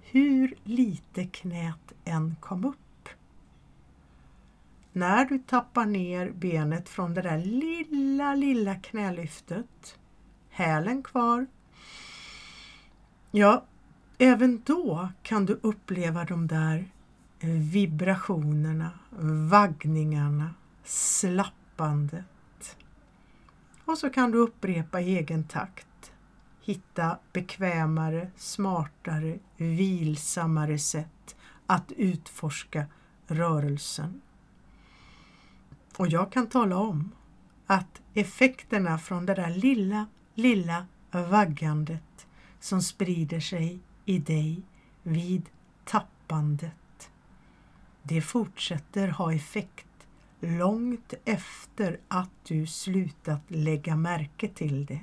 [0.00, 2.76] hur lite knät än kom upp
[4.98, 9.98] när du tappar ner benet från det där lilla, lilla knälyftet,
[10.50, 11.46] hälen kvar,
[13.30, 13.64] ja,
[14.18, 16.84] även då kan du uppleva de där
[17.40, 18.90] eh, vibrationerna,
[19.50, 22.76] vaggningarna, slappandet.
[23.84, 26.12] Och så kan du upprepa i egen takt.
[26.60, 31.36] Hitta bekvämare, smartare, vilsammare sätt
[31.66, 32.86] att utforska
[33.26, 34.20] rörelsen.
[35.98, 37.10] Och jag kan tala om
[37.66, 42.26] att effekterna från det där lilla, lilla vaggandet
[42.60, 44.62] som sprider sig i dig
[45.02, 45.48] vid
[45.84, 47.10] tappandet,
[48.02, 50.06] det fortsätter ha effekt
[50.40, 55.00] långt efter att du slutat lägga märke till det.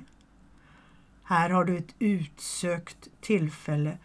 [1.22, 3.98] Här har du ett utsökt tillfälle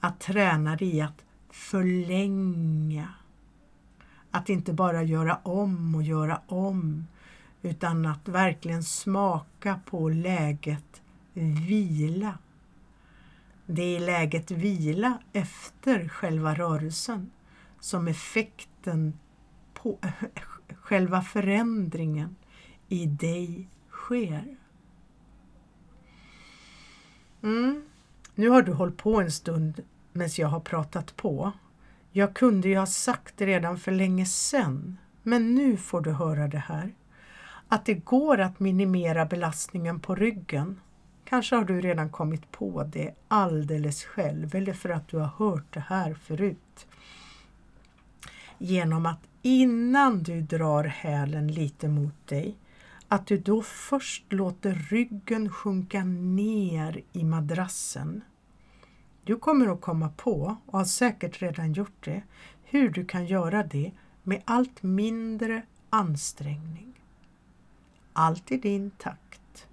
[0.00, 3.08] att träna dig i att förlänga
[4.34, 7.06] att inte bara göra om och göra om
[7.62, 12.38] utan att verkligen smaka på läget vila.
[13.66, 17.30] Det är läget vila efter själva rörelsen
[17.80, 19.18] som effekten
[19.74, 19.98] på
[20.82, 22.36] själva förändringen
[22.88, 24.56] i dig sker.
[27.42, 27.82] Mm.
[28.34, 29.82] Nu har du hållit på en stund
[30.12, 31.52] medan jag har pratat på
[32.16, 36.48] jag kunde ju ha sagt det redan för länge sedan, men nu får du höra
[36.48, 36.94] det här.
[37.68, 40.80] Att det går att minimera belastningen på ryggen.
[41.24, 45.74] Kanske har du redan kommit på det alldeles själv eller för att du har hört
[45.74, 46.86] det här förut.
[48.58, 52.56] Genom att innan du drar hälen lite mot dig,
[53.08, 58.22] att du då först låter ryggen sjunka ner i madrassen
[59.24, 62.22] du kommer att komma på, och har säkert redan gjort det,
[62.62, 67.00] hur du kan göra det med allt mindre ansträngning.
[68.12, 69.68] Allt i din takt,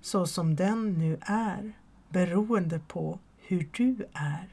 [0.00, 1.72] så som den nu är,
[2.08, 4.48] beroende på hur du är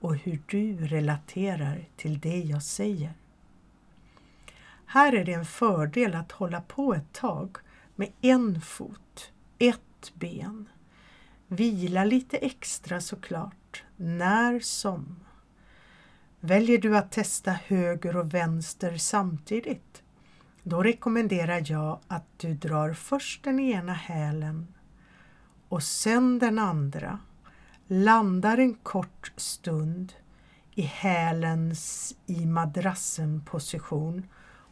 [0.00, 3.12] och hur du relaterar till det jag säger.
[4.86, 7.56] Här är det en fördel att hålla på ett tag
[7.96, 10.68] med en fot, ett ben.
[11.56, 15.16] Vila lite extra såklart när som.
[16.40, 20.02] Väljer du att testa höger och vänster samtidigt,
[20.62, 24.74] då rekommenderar jag att du drar först den ena hälen
[25.68, 27.18] och sen den andra,
[27.86, 30.12] landar en kort stund
[30.74, 34.26] i hälens i madrassen position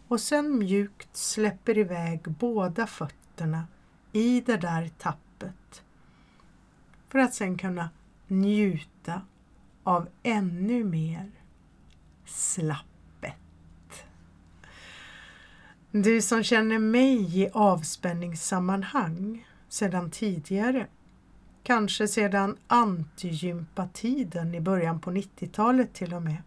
[0.09, 3.67] och sen mjukt släpper iväg båda fötterna
[4.13, 5.82] i det där tappet
[7.13, 7.91] för att sen kunna
[8.27, 9.23] njuta
[9.83, 11.31] av ännu mer
[12.25, 13.35] slappet.
[15.91, 20.87] Du som känner mig i avspänningssammanhang sedan tidigare
[21.63, 26.43] kanske sedan antigympatiden i början på 90-talet till och med,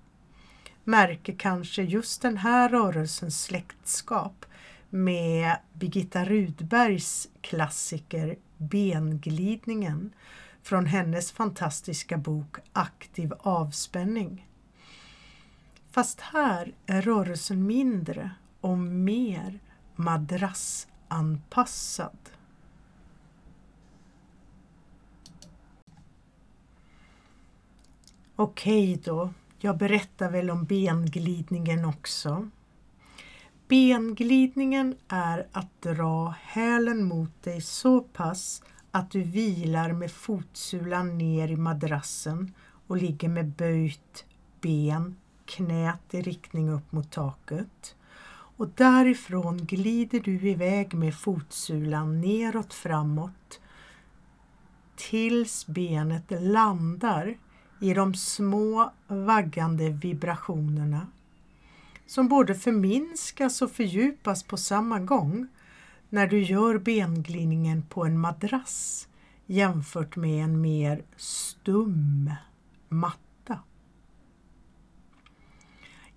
[0.83, 4.45] märker kanske just den här rörelsens släktskap
[4.89, 10.13] med Birgitta Rudbergs klassiker Benglidningen
[10.65, 14.47] från hennes fantastiska bok Aktiv avspänning.
[15.91, 19.59] Fast här är rörelsen mindre och mer
[19.95, 22.17] madrassanpassad.
[28.35, 32.49] Okej då, jag berättar väl om benglidningen också.
[33.67, 38.61] Benglidningen är att dra hälen mot dig så pass
[38.95, 42.53] att du vilar med fotsulan ner i madrassen
[42.87, 44.25] och ligger med böjt
[44.61, 45.15] ben,
[45.45, 47.95] knät i riktning upp mot taket.
[48.57, 53.59] Och därifrån glider du iväg med fotsulan neråt framåt
[54.95, 57.37] tills benet landar
[57.81, 61.07] i de små vaggande vibrationerna
[62.05, 65.47] som både förminskas och fördjupas på samma gång
[66.09, 69.07] när du gör benglidningen på en madrass
[69.45, 72.31] jämfört med en mer stum
[72.89, 73.59] matta.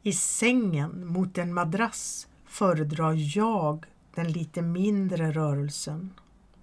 [0.03, 6.11] I sängen mot en madrass föredrar jag den lite mindre rörelsen.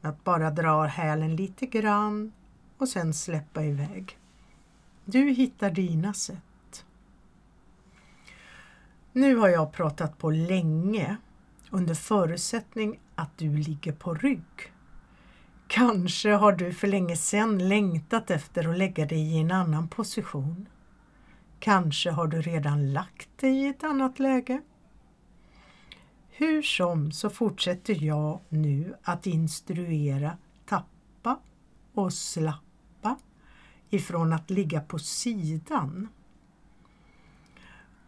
[0.01, 2.32] Att bara dra hälen lite grann
[2.78, 4.17] och sen släppa iväg.
[5.05, 6.86] Du hittar dina sätt.
[9.11, 11.17] Nu har jag pratat på länge
[11.69, 14.74] under förutsättning att du ligger på rygg.
[15.68, 20.70] Kanske har du för länge sedan längtat efter att lägga dig i en annan position.
[21.59, 24.61] Kanske har du redan lagt dig i ett annat läge.
[26.30, 31.39] Hur som så fortsätter jag nu att instruera tappa
[31.93, 33.18] och slappa
[33.89, 36.07] ifrån att ligga på sidan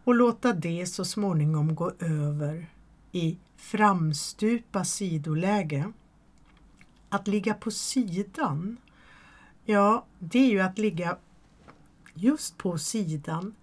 [0.04, 2.66] och låta det så småningom gå över
[3.12, 5.92] i framstupa sidoläge.
[7.08, 8.76] Att ligga på sidan,
[9.64, 11.16] ja det är ju att ligga
[12.14, 13.54] just på sidan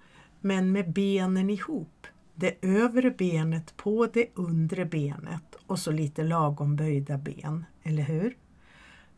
[0.42, 2.08] men med benen ihop.
[2.36, 8.38] Det övre benet på det undre benet och så lite lagom böjda ben, eller hur?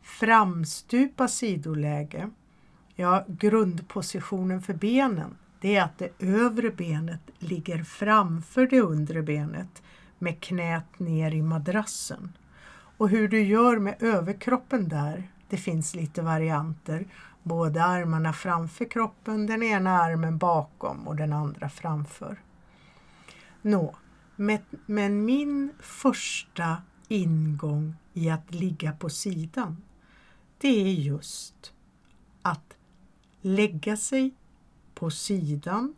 [0.02, 2.30] Framstupa sidoläge,
[2.94, 9.82] ja grundpositionen för benen det är att det övre benet ligger framför det undre benet
[10.18, 12.32] med knät ner i madrassen.
[12.96, 17.06] Och hur du gör med överkroppen där, det finns lite varianter.
[17.42, 22.40] Båda armarna framför kroppen, den ena armen bakom och den andra framför.
[23.62, 23.96] Nå,
[24.86, 26.76] men min första
[27.08, 29.76] ingång i att ligga på sidan,
[30.58, 31.72] det är just
[32.42, 32.76] att
[33.40, 34.34] lägga sig
[34.94, 35.94] på sidan.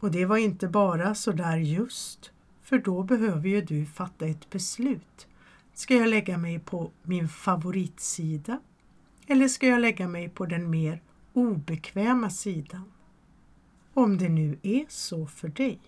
[0.00, 2.31] Och det var inte bara sådär just,
[2.72, 5.26] för då behöver ju du fatta ett beslut.
[5.74, 8.60] Ska jag lägga mig på min favoritsida
[9.26, 11.02] eller ska jag lägga mig på den mer
[11.32, 12.92] obekväma sidan?
[13.94, 15.78] Om det nu är så för dig.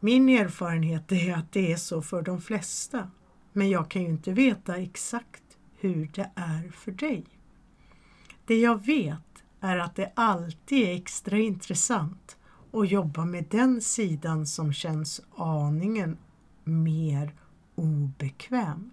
[0.00, 3.10] Min erfarenhet är att det är så för de flesta,
[3.52, 7.24] men jag kan ju inte veta exakt hur det är för dig.
[8.46, 12.35] Det jag vet är att det alltid är extra intressant
[12.76, 16.18] och jobba med den sidan som känns aningen
[16.64, 17.34] mer
[17.74, 18.92] obekväm.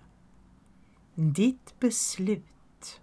[1.15, 3.01] Ditt beslut.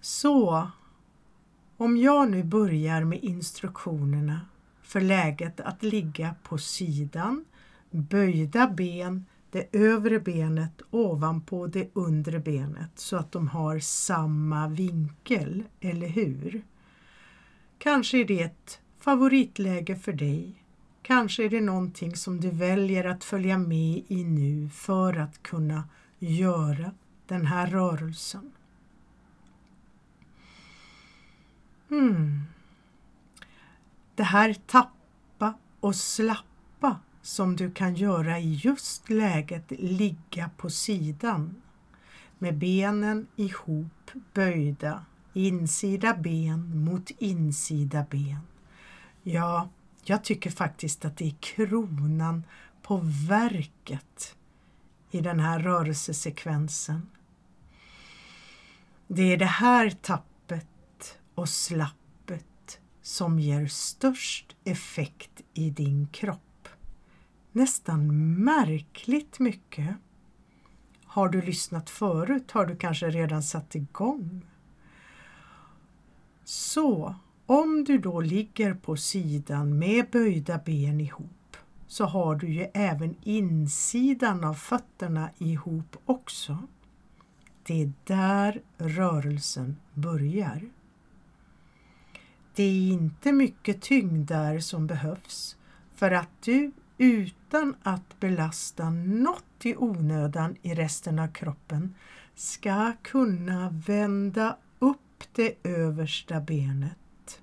[0.00, 0.70] Så,
[1.76, 4.40] om jag nu börjar med instruktionerna
[4.82, 7.44] för läget att ligga på sidan,
[7.90, 15.64] böjda ben det övre benet ovanpå det undre benet så att de har samma vinkel,
[15.80, 16.62] eller hur?
[17.78, 20.54] Kanske är det ett favoritläge för dig.
[21.02, 25.84] Kanske är det någonting som du väljer att följa med i nu för att kunna
[26.18, 26.92] göra
[27.26, 28.52] den här rörelsen.
[31.88, 32.44] Hmm.
[34.14, 36.49] Det här tappa och slappa
[37.22, 41.62] som du kan göra i just läget ligga på sidan
[42.38, 48.40] med benen ihop böjda, insida ben mot insida ben.
[49.22, 49.68] Ja,
[50.04, 52.44] jag tycker faktiskt att det är kronan
[52.82, 54.36] på verket
[55.10, 57.08] i den här rörelsesekvensen.
[59.06, 66.49] Det är det här tappet och slappet som ger störst effekt i din kropp
[67.52, 69.96] nästan märkligt mycket.
[71.04, 74.46] Har du lyssnat förut har du kanske redan satt igång.
[76.44, 77.14] Så
[77.46, 83.14] om du då ligger på sidan med böjda ben ihop så har du ju även
[83.22, 86.58] insidan av fötterna ihop också.
[87.62, 90.62] Det är där rörelsen börjar.
[92.54, 95.56] Det är inte mycket tyngd där som behövs
[95.94, 101.94] för att du utan att belasta något i onödan i resten av kroppen
[102.34, 107.40] ska kunna vända upp det översta benet.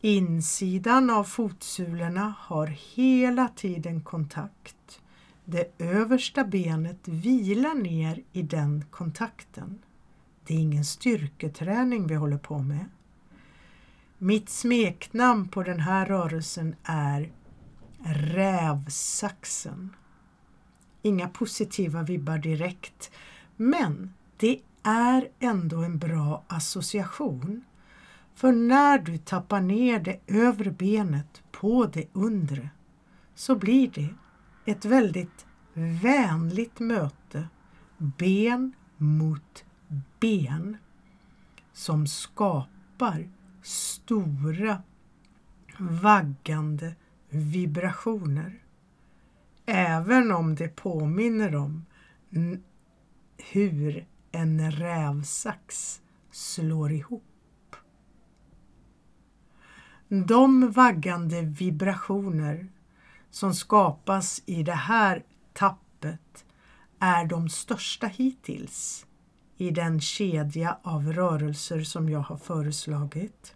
[0.00, 5.00] Insidan av fotsulorna har hela tiden kontakt.
[5.44, 9.78] Det översta benet vilar ner i den kontakten.
[10.46, 12.84] Det är ingen styrketräning vi håller på med.
[14.18, 17.30] Mitt smeknamn på den här rörelsen är
[18.04, 19.96] rävsaxen.
[21.02, 23.10] Inga positiva vibbar direkt,
[23.56, 27.64] men det är ändå en bra association.
[28.34, 32.70] För när du tappar ner det övre benet på det undre
[33.34, 34.08] så blir det
[34.64, 35.46] ett väldigt
[36.02, 37.48] vänligt möte
[37.98, 39.64] ben mot
[40.20, 40.76] ben
[41.72, 43.28] som skapar
[43.62, 44.82] stora
[45.78, 46.94] vaggande
[47.30, 48.64] vibrationer.
[49.66, 51.86] Även om det påminner om
[53.52, 56.00] hur en rävsax
[56.30, 57.76] slår ihop.
[60.08, 62.68] De vaggande vibrationer
[63.30, 66.44] som skapas i det här tappet
[66.98, 69.06] är de största hittills
[69.56, 73.54] i den kedja av rörelser som jag har föreslagit.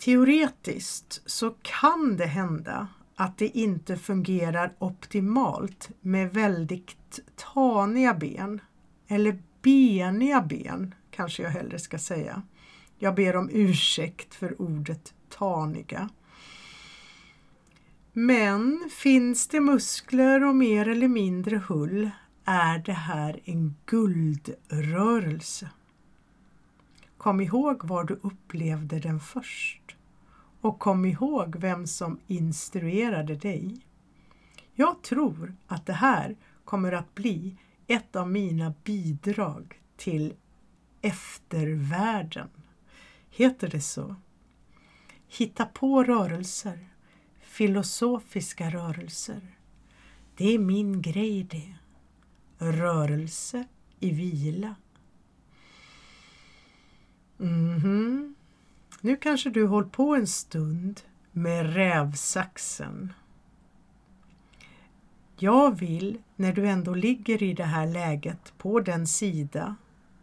[0.00, 8.60] Teoretiskt så kan det hända att det inte fungerar optimalt med väldigt taniga ben
[9.08, 12.42] eller beniga ben kanske jag hellre ska säga.
[12.98, 16.08] Jag ber om ursäkt för ordet taniga.
[18.12, 22.10] Men finns det muskler och mer eller mindre hull
[22.44, 25.70] är det här en guldrörelse.
[27.20, 29.96] Kom ihåg var du upplevde den först
[30.60, 33.80] och kom ihåg vem som instruerade dig.
[34.74, 37.56] Jag tror att det här kommer att bli
[37.86, 40.34] ett av mina bidrag till
[41.02, 42.48] eftervärlden.
[43.30, 44.14] Heter det så?
[45.28, 46.88] Hitta på rörelser,
[47.40, 49.56] filosofiska rörelser.
[50.36, 51.74] Det är min grej det.
[52.58, 53.64] Rörelse
[53.98, 54.74] i vila.
[57.40, 58.34] Mm -hmm.
[59.00, 61.00] Nu kanske du hållit på en stund
[61.32, 63.12] med rävsaxen.
[65.36, 69.76] Jag vill, när du ändå ligger i det här läget på den sida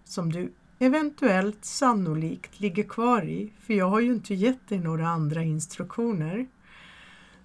[0.04, 5.08] som du eventuellt sannolikt ligger kvar i, för jag har ju inte gett dig några
[5.08, 6.48] andra instruktioner,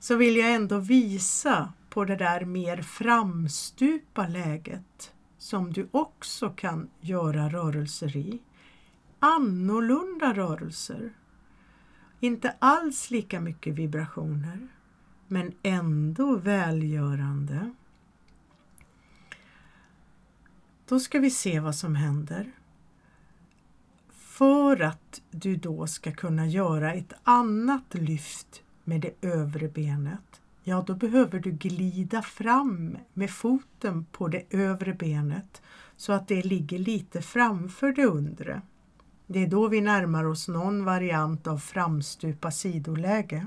[0.00, 6.90] så vill jag ändå visa på det där mer framstupa läget som du också kan
[7.00, 8.38] göra rörelser i.
[9.24, 11.12] Annorlunda rörelser.
[12.20, 14.68] Inte alls lika mycket vibrationer
[15.28, 17.74] men ändå välgörande.
[20.88, 22.52] Då ska vi se vad som händer.
[24.12, 30.84] För att du då ska kunna göra ett annat lyft med det övre benet, ja
[30.86, 35.62] då behöver du glida fram med foten på det övre benet
[35.96, 38.62] så att det ligger lite framför det undre.
[39.32, 43.46] Det är då vi närmar oss någon variant av framstupa sidoläge.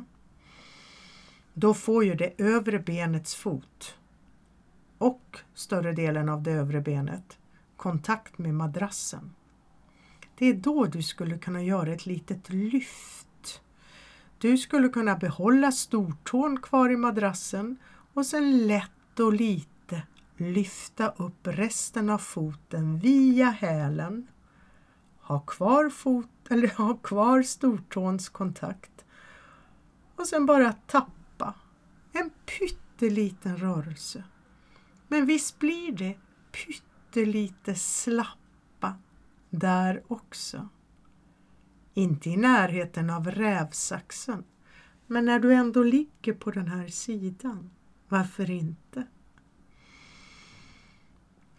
[1.54, 3.98] Då får ju det övre benets fot
[4.98, 7.38] och större delen av det övre benet
[7.78, 9.32] kontakt med madrassen.
[10.38, 13.62] Det är då du skulle kunna göra ett litet lyft.
[14.38, 17.78] Du skulle kunna behålla stortån kvar i madrassen
[18.14, 20.04] och sen lätt och lite
[20.38, 24.28] lyfta upp resten av foten via hälen.
[25.28, 29.06] Ha kvar, fot, eller ha kvar stortåns kontakt
[30.16, 31.54] och sen bara tappa
[32.12, 34.24] en pytteliten rörelse.
[35.08, 36.18] Men visst blir det
[36.52, 38.96] pyttelite slappa
[39.50, 40.70] där också.
[41.94, 44.44] Inte i närheten av rävsaxen,
[45.08, 47.70] men när du ändå ligger på den här sidan,
[48.10, 49.08] varför inte?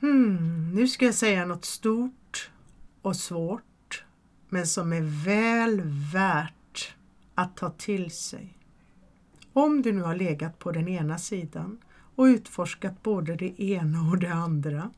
[0.00, 2.50] Hmm, nu ska jag säga något stort
[3.06, 4.04] och svårt,
[4.48, 5.82] men som är väl
[6.12, 6.94] värt
[7.34, 8.58] att ta till sig.
[9.52, 11.78] Om du nu har legat på den ena sidan
[12.14, 14.90] och utforskat både det ena och det andra.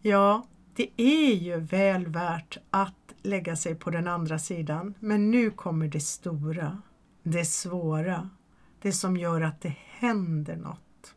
[0.00, 5.50] Ja, det är ju väl värt att lägga sig på den andra sidan, men nu
[5.50, 6.82] kommer det stora,
[7.22, 8.30] det svåra,
[8.82, 11.14] det som gör att det händer något.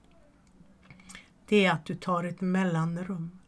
[1.46, 3.39] Det är att du tar ett mellanrum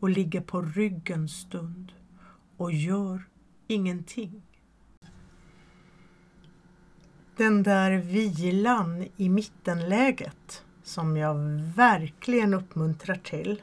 [0.00, 1.92] och ligger på ryggen stund
[2.56, 3.22] och gör
[3.66, 4.42] ingenting.
[7.36, 11.34] Den där vilan i mittenläget som jag
[11.76, 13.62] verkligen uppmuntrar till,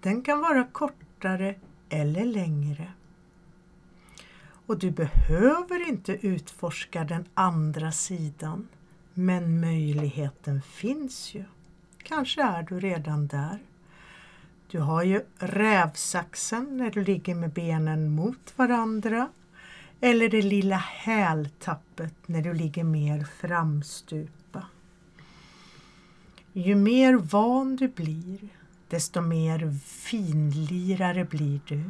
[0.00, 1.54] den kan vara kortare
[1.88, 2.92] eller längre.
[4.66, 8.68] Och du behöver inte utforska den andra sidan,
[9.14, 11.44] men möjligheten finns ju.
[12.02, 13.58] Kanske är du redan där.
[14.70, 19.28] Du har ju rävsaxen när du ligger med benen mot varandra
[20.00, 24.66] eller det lilla hältappet när du ligger mer framstupa.
[26.52, 28.48] Ju mer van du blir,
[28.88, 31.84] desto mer finlirare blir du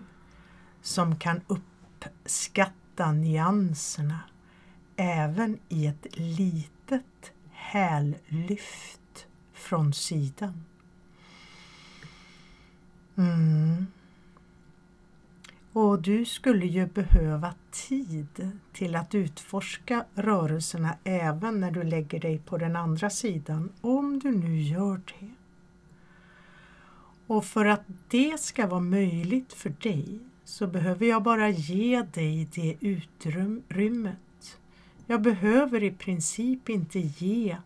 [0.82, 4.20] som kan uppskatta nyanserna
[4.96, 10.64] även i ett litet hällyft från sidan.
[13.16, 13.86] Mm.
[15.72, 22.38] Och du skulle ju behöva tid till att utforska rörelserna även när du lägger dig
[22.38, 25.30] på den andra sidan, om du nu gör det.
[27.26, 32.48] Och för att det ska vara möjligt för dig så behöver jag bara ge dig
[32.54, 34.58] det utrymmet.
[35.06, 37.56] Jag behöver i princip inte ge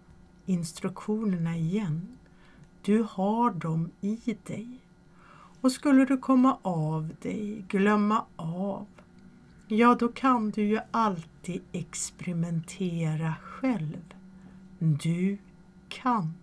[0.46, 2.18] instruktionerna igen.
[2.82, 4.68] Du har dem i dig.
[5.60, 8.86] Och skulle du komma av dig, glömma av,
[9.68, 14.14] ja då kan du ju alltid experimentera själv.
[14.78, 15.38] Du
[15.88, 16.34] kan.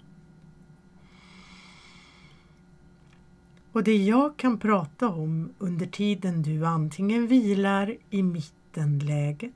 [3.72, 9.52] Och det jag kan prata om under tiden du antingen vilar i mittenläget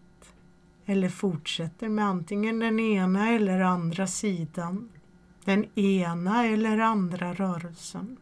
[0.85, 4.89] eller fortsätter med antingen den ena eller andra sidan,
[5.45, 8.17] den ena eller andra rörelsen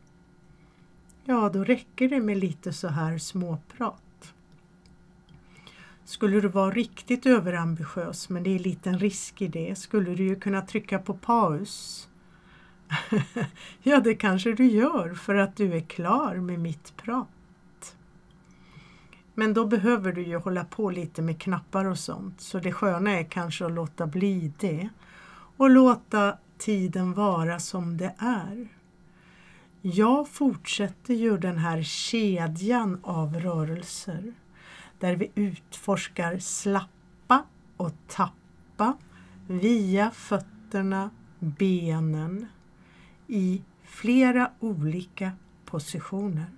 [1.29, 4.33] ja då räcker det med lite så här småprat.
[6.03, 10.35] Skulle du vara riktigt överambitiös, men det är liten risk i det, skulle du ju
[10.35, 12.07] kunna trycka på paus.
[13.83, 17.95] ja, det kanske du gör för att du är klar med mitt prat.
[19.33, 23.19] Men då behöver du ju hålla på lite med knappar och sånt, så det sköna
[23.19, 24.89] är kanske att låta bli det
[25.57, 28.78] och låta tiden vara som det är.
[29.81, 34.33] Jag fortsätter ju den här kedjan av rörelser
[34.99, 37.43] där vi utforskar slappa
[37.77, 38.97] och tappa
[39.47, 41.09] via fötterna,
[41.39, 42.47] benen
[43.27, 45.31] i flera olika
[45.65, 46.49] positioner.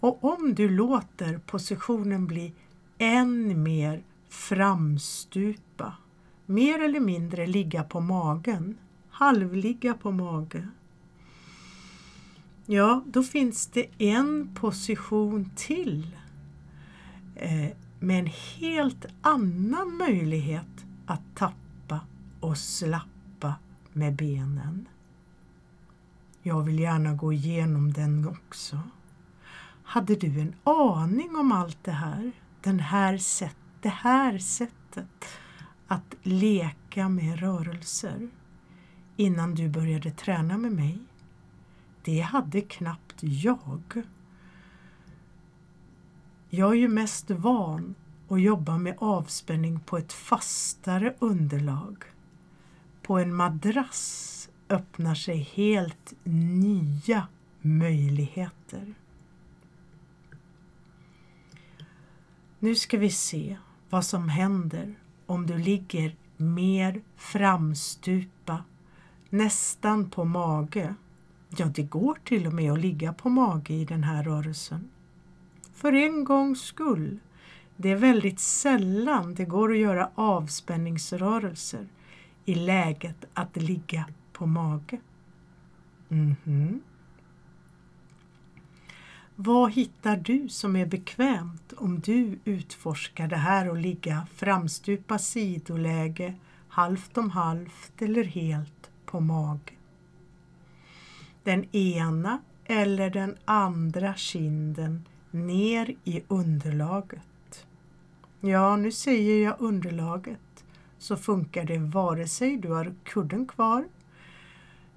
[0.00, 2.52] Och om du låter positionen bli
[2.98, 5.92] än mer framstupa,
[6.46, 10.70] mer eller mindre ligga på magen, halvligga på magen,
[12.68, 16.16] Ja, då finns det en position till
[17.34, 17.68] eh,
[18.00, 22.00] med en helt annan möjlighet att tappa
[22.40, 23.54] och slappa
[23.92, 24.88] med benen.
[26.42, 28.80] Jag vill gärna gå igenom den också.
[29.82, 32.32] Hade du en aning om allt det här?
[32.60, 35.24] Den här sätt, det här sättet
[35.86, 38.28] att leka med rörelser
[39.16, 41.05] innan du började träna med mig?
[42.06, 44.02] Det hade knappt jag.
[46.50, 47.94] Jag är ju mest van
[48.28, 52.04] att jobba med avspänning på ett fastare underlag.
[53.02, 57.28] På en madrass öppnar sig helt nya
[57.60, 58.94] möjligheter.
[62.58, 63.56] Nu ska vi se
[63.90, 64.94] vad som händer
[65.26, 68.64] om du ligger mer framstupa,
[69.30, 70.94] nästan på mage
[71.48, 74.88] Ja, det går till och med att ligga på mage i den här rörelsen.
[75.74, 77.18] För en gångs skull.
[77.76, 81.86] Det är väldigt sällan det går att göra avspänningsrörelser
[82.44, 85.00] i läget att ligga på mage.
[86.08, 86.80] Mm -hmm.
[89.38, 96.34] Vad hittar du som är bekvämt om du utforskar det här och ligga framstupa sidoläge,
[96.68, 99.75] halvt om halvt eller helt på mage?
[101.46, 107.66] Den ena eller den andra kinden ner i underlaget.
[108.40, 110.64] Ja, nu säger jag underlaget,
[110.98, 113.84] så funkar det vare sig du har kudden kvar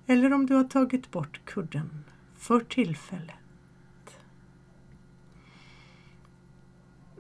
[0.08, 2.04] eller om du har tagit bort kudden
[2.38, 3.36] för tillfället.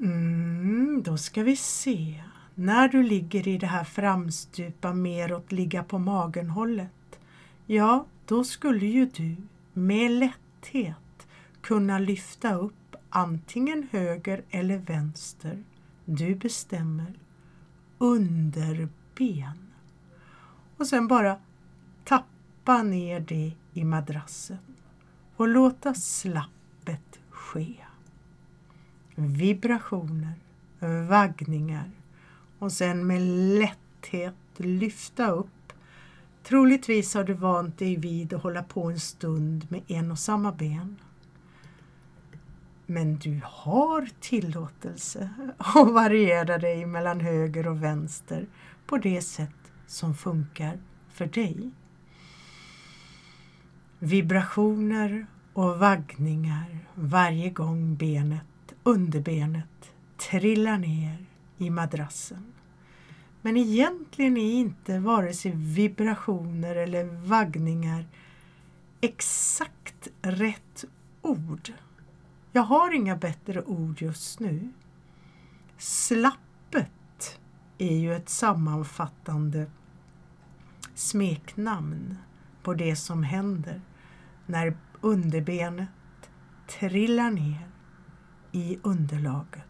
[0.01, 2.23] Mm, då ska vi se.
[2.55, 7.19] När du ligger i det här framstupa meråt ligga på magen hållet,
[7.65, 9.35] ja, då skulle ju du
[9.73, 11.27] med lätthet
[11.61, 15.63] kunna lyfta upp antingen höger eller vänster,
[16.05, 17.13] du bestämmer,
[17.97, 19.67] underben.
[20.77, 21.37] Och sen bara
[22.03, 24.75] tappa ner det i madrassen
[25.35, 27.75] och låta slappet ske.
[29.15, 30.33] Vibrationer,
[31.09, 31.91] vaggningar
[32.59, 33.21] och sen med
[33.59, 35.49] lätthet lyfta upp.
[36.49, 40.51] Troligtvis har du vant dig vid att hålla på en stund med en och samma
[40.51, 40.95] ben.
[42.85, 48.47] Men du har tillåtelse att variera dig mellan höger och vänster
[48.85, 50.79] på det sätt som funkar
[51.09, 51.71] för dig.
[53.99, 61.25] Vibrationer och vaggningar varje gång benet, underbenet, trillar ner
[61.57, 62.53] i madrassen.
[63.41, 68.05] Men egentligen är inte vare sig vibrationer eller vaggningar
[69.01, 70.85] exakt rätt
[71.21, 71.73] ord.
[72.51, 74.69] Jag har inga bättre ord just nu.
[75.77, 77.39] Slappet
[77.77, 79.71] är ju ett sammanfattande
[80.95, 82.17] smeknamn
[82.63, 83.81] på det som händer
[84.45, 85.89] när underbenet
[86.67, 87.69] trillar ner
[88.51, 89.68] i underlaget.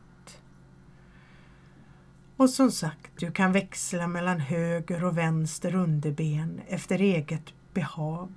[2.40, 8.30] Och som sagt, du kan växla mellan höger och vänster underben efter eget behag.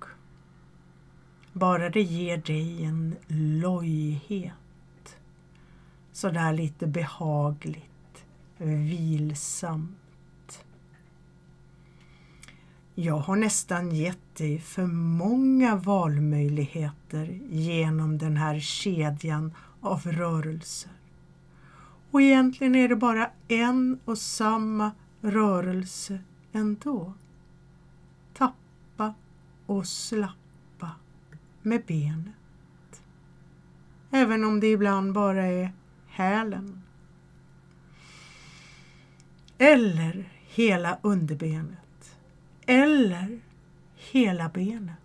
[1.53, 3.17] Bara det ger dig en
[3.61, 5.17] lojhet.
[6.13, 8.25] Sådär lite behagligt,
[8.59, 10.65] vilsamt.
[12.95, 20.93] Jag har nästan gett dig för många valmöjligheter genom den här kedjan av rörelser.
[22.13, 26.21] Och egentligen är det bara en och samma rörelse
[26.53, 27.13] ändå.
[28.35, 29.15] Tappa
[29.67, 30.91] och slappa
[31.63, 33.03] med benet.
[34.11, 35.73] Även om det ibland bara är
[36.07, 36.83] hälen.
[39.59, 41.79] Eller hela underbenet
[42.67, 43.41] eller
[43.97, 44.97] hela benet.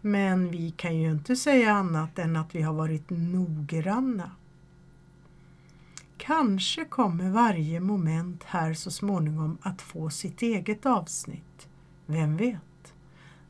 [0.00, 4.30] Men vi kan ju inte säga annat än att vi har varit noggranna.
[6.28, 11.68] Kanske kommer varje moment här så småningom att få sitt eget avsnitt.
[12.06, 12.94] Vem vet?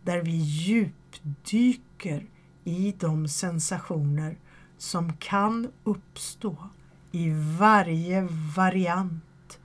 [0.02, 2.26] Där vi djupdyker
[2.64, 4.38] i de sensationer
[4.76, 6.56] som kan uppstå
[7.12, 9.60] i varje variant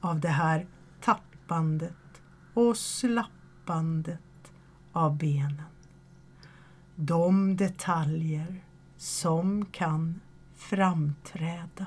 [0.00, 0.66] av det här
[1.00, 2.22] tappandet
[2.54, 4.52] och slappandet
[4.92, 5.62] av benen.
[6.96, 8.64] De detaljer
[8.96, 10.20] som kan
[10.54, 11.86] framträda.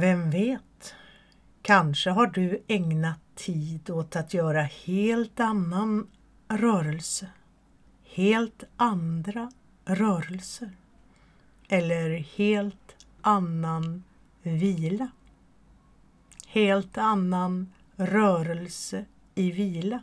[0.00, 0.94] Vem vet,
[1.62, 6.06] kanske har du ägnat tid åt att göra helt annan
[6.48, 7.28] rörelse,
[8.04, 9.50] helt andra
[9.84, 10.70] rörelser
[11.68, 14.04] eller helt annan
[14.42, 15.10] vila
[16.48, 20.02] helt annan rörelse i vila.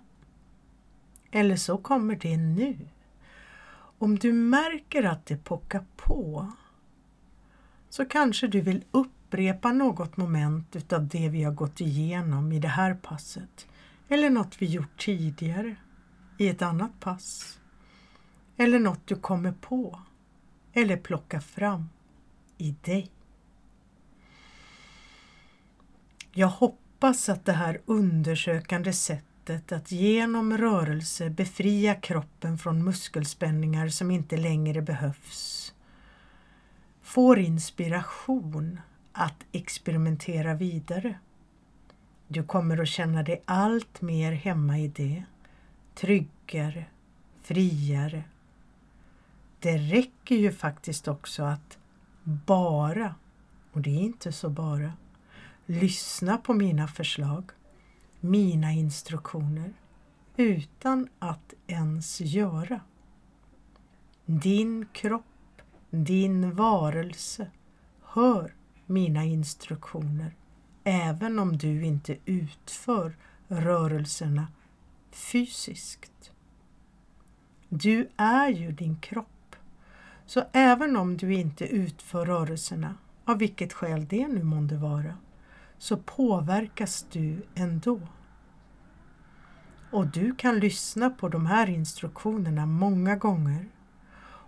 [1.31, 2.77] Eller så kommer det nu.
[3.97, 6.51] Om du märker att det pockar på
[7.89, 12.59] så kanske du vill upp upprepa något moment utav det vi har gått igenom i
[12.59, 13.67] det här passet.
[14.09, 15.75] Eller något vi gjort tidigare
[16.38, 17.59] i ett annat pass.
[18.57, 19.99] Eller något du kommer på.
[20.73, 21.89] Eller plockar fram
[22.57, 23.11] i dig.
[26.31, 34.11] Jag hoppas att det här undersökande sättet att genom rörelse befria kroppen från muskelspänningar som
[34.11, 35.73] inte längre behövs
[37.01, 38.79] får inspiration
[39.18, 41.20] att experimentera vidare.
[42.28, 45.24] Du kommer att känna dig allt mer hemma i det,
[45.93, 46.86] tryggare,
[47.41, 48.24] friare.
[49.59, 51.78] Det räcker ju faktiskt också att
[52.24, 53.16] bara,
[53.72, 54.93] och det är inte så bara,
[55.66, 57.51] lyssna på mina förslag,
[58.20, 59.74] mina instruktioner,
[60.38, 62.80] utan att ens göra.
[64.26, 67.51] Din kropp, din varelse
[68.01, 68.55] hör
[68.86, 70.36] mina instruktioner
[70.88, 73.17] även om du inte utför
[73.47, 74.47] rörelserna
[75.11, 76.31] fysiskt.
[77.69, 79.55] Du är ju din kropp.
[80.25, 85.17] Så även om du inte utför rörelserna av vilket skäl det nu månde vara,
[85.77, 87.99] så påverkas du ändå.
[89.91, 93.65] Och du kan lyssna på de här instruktionerna många gånger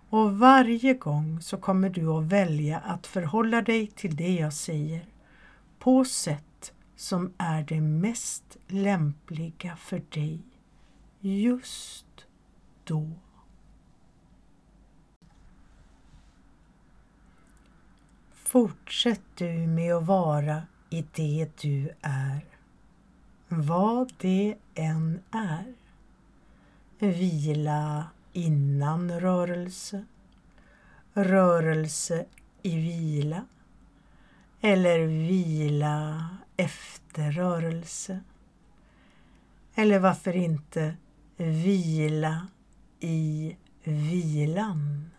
[0.10, 5.06] och varje gång så kommer du att välja att förhålla dig till det jag säger
[5.80, 10.42] på sätt som är det mest lämpliga för dig
[11.20, 12.06] just
[12.84, 13.12] då.
[18.34, 22.46] Fortsätt du med att vara i det du är,
[23.48, 25.74] vad det än är.
[27.00, 28.06] Vila
[28.38, 30.06] innan rörelse,
[31.14, 32.26] rörelse
[32.62, 33.46] i vila
[34.62, 38.20] eller vila efter rörelse.
[39.76, 40.96] Eller varför inte
[41.38, 42.48] vila
[43.00, 45.12] i vilan.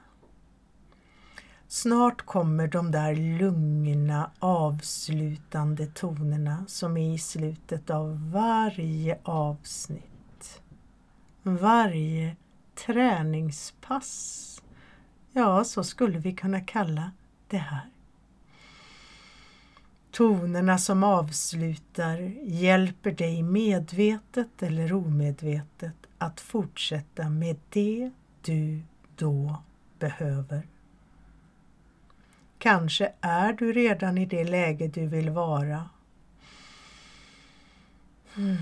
[1.68, 10.62] Snart kommer de där lugna avslutande tonerna som är i slutet av varje avsnitt.
[11.42, 12.36] Varje
[12.86, 14.44] träningspass.
[15.32, 17.12] Ja, så skulle vi kunna kalla
[17.48, 17.88] det här.
[20.10, 28.10] Tonerna som avslutar hjälper dig medvetet eller omedvetet att fortsätta med det
[28.42, 28.82] du
[29.16, 29.62] då
[29.98, 30.68] behöver.
[32.58, 35.88] Kanske är du redan i det läge du vill vara.
[38.34, 38.56] Hmm.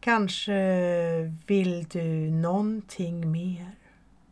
[0.00, 3.70] Kanske vill du någonting mer,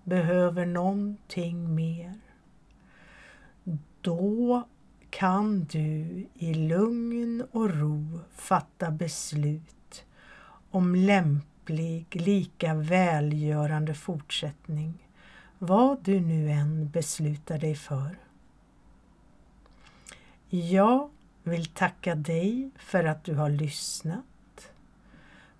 [0.04, 2.14] behöver någonting mer.
[4.00, 4.68] Då
[5.10, 10.04] kan du i lugn och ro fatta beslut
[10.70, 15.08] om lämplig, lika välgörande fortsättning
[15.58, 18.18] vad du nu än beslutar dig för.
[20.50, 21.10] Jag
[21.42, 24.24] vill tacka dig för att du har lyssnat,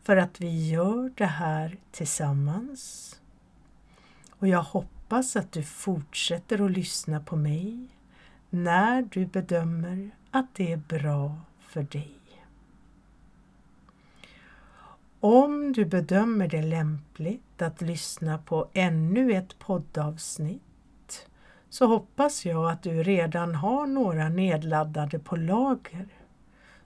[0.09, 3.15] för att vi gör det här tillsammans.
[4.31, 7.89] Och jag hoppas att du fortsätter att lyssna på mig
[8.51, 12.19] när du bedömer att det är bra för dig.
[15.21, 21.29] Om du bedömer det lämpligt att lyssna på ännu ett poddavsnitt
[21.69, 26.09] så hoppas jag att du redan har några nedladdade på lager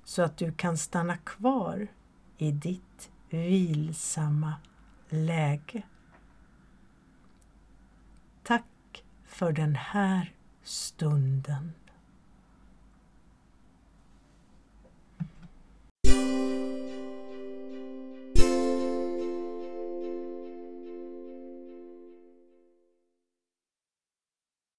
[0.04, 1.86] så att du kan stanna kvar
[2.38, 2.91] i ditt
[3.32, 4.54] vilsamma
[5.08, 5.82] läge.
[8.42, 11.72] Tack för den här stunden.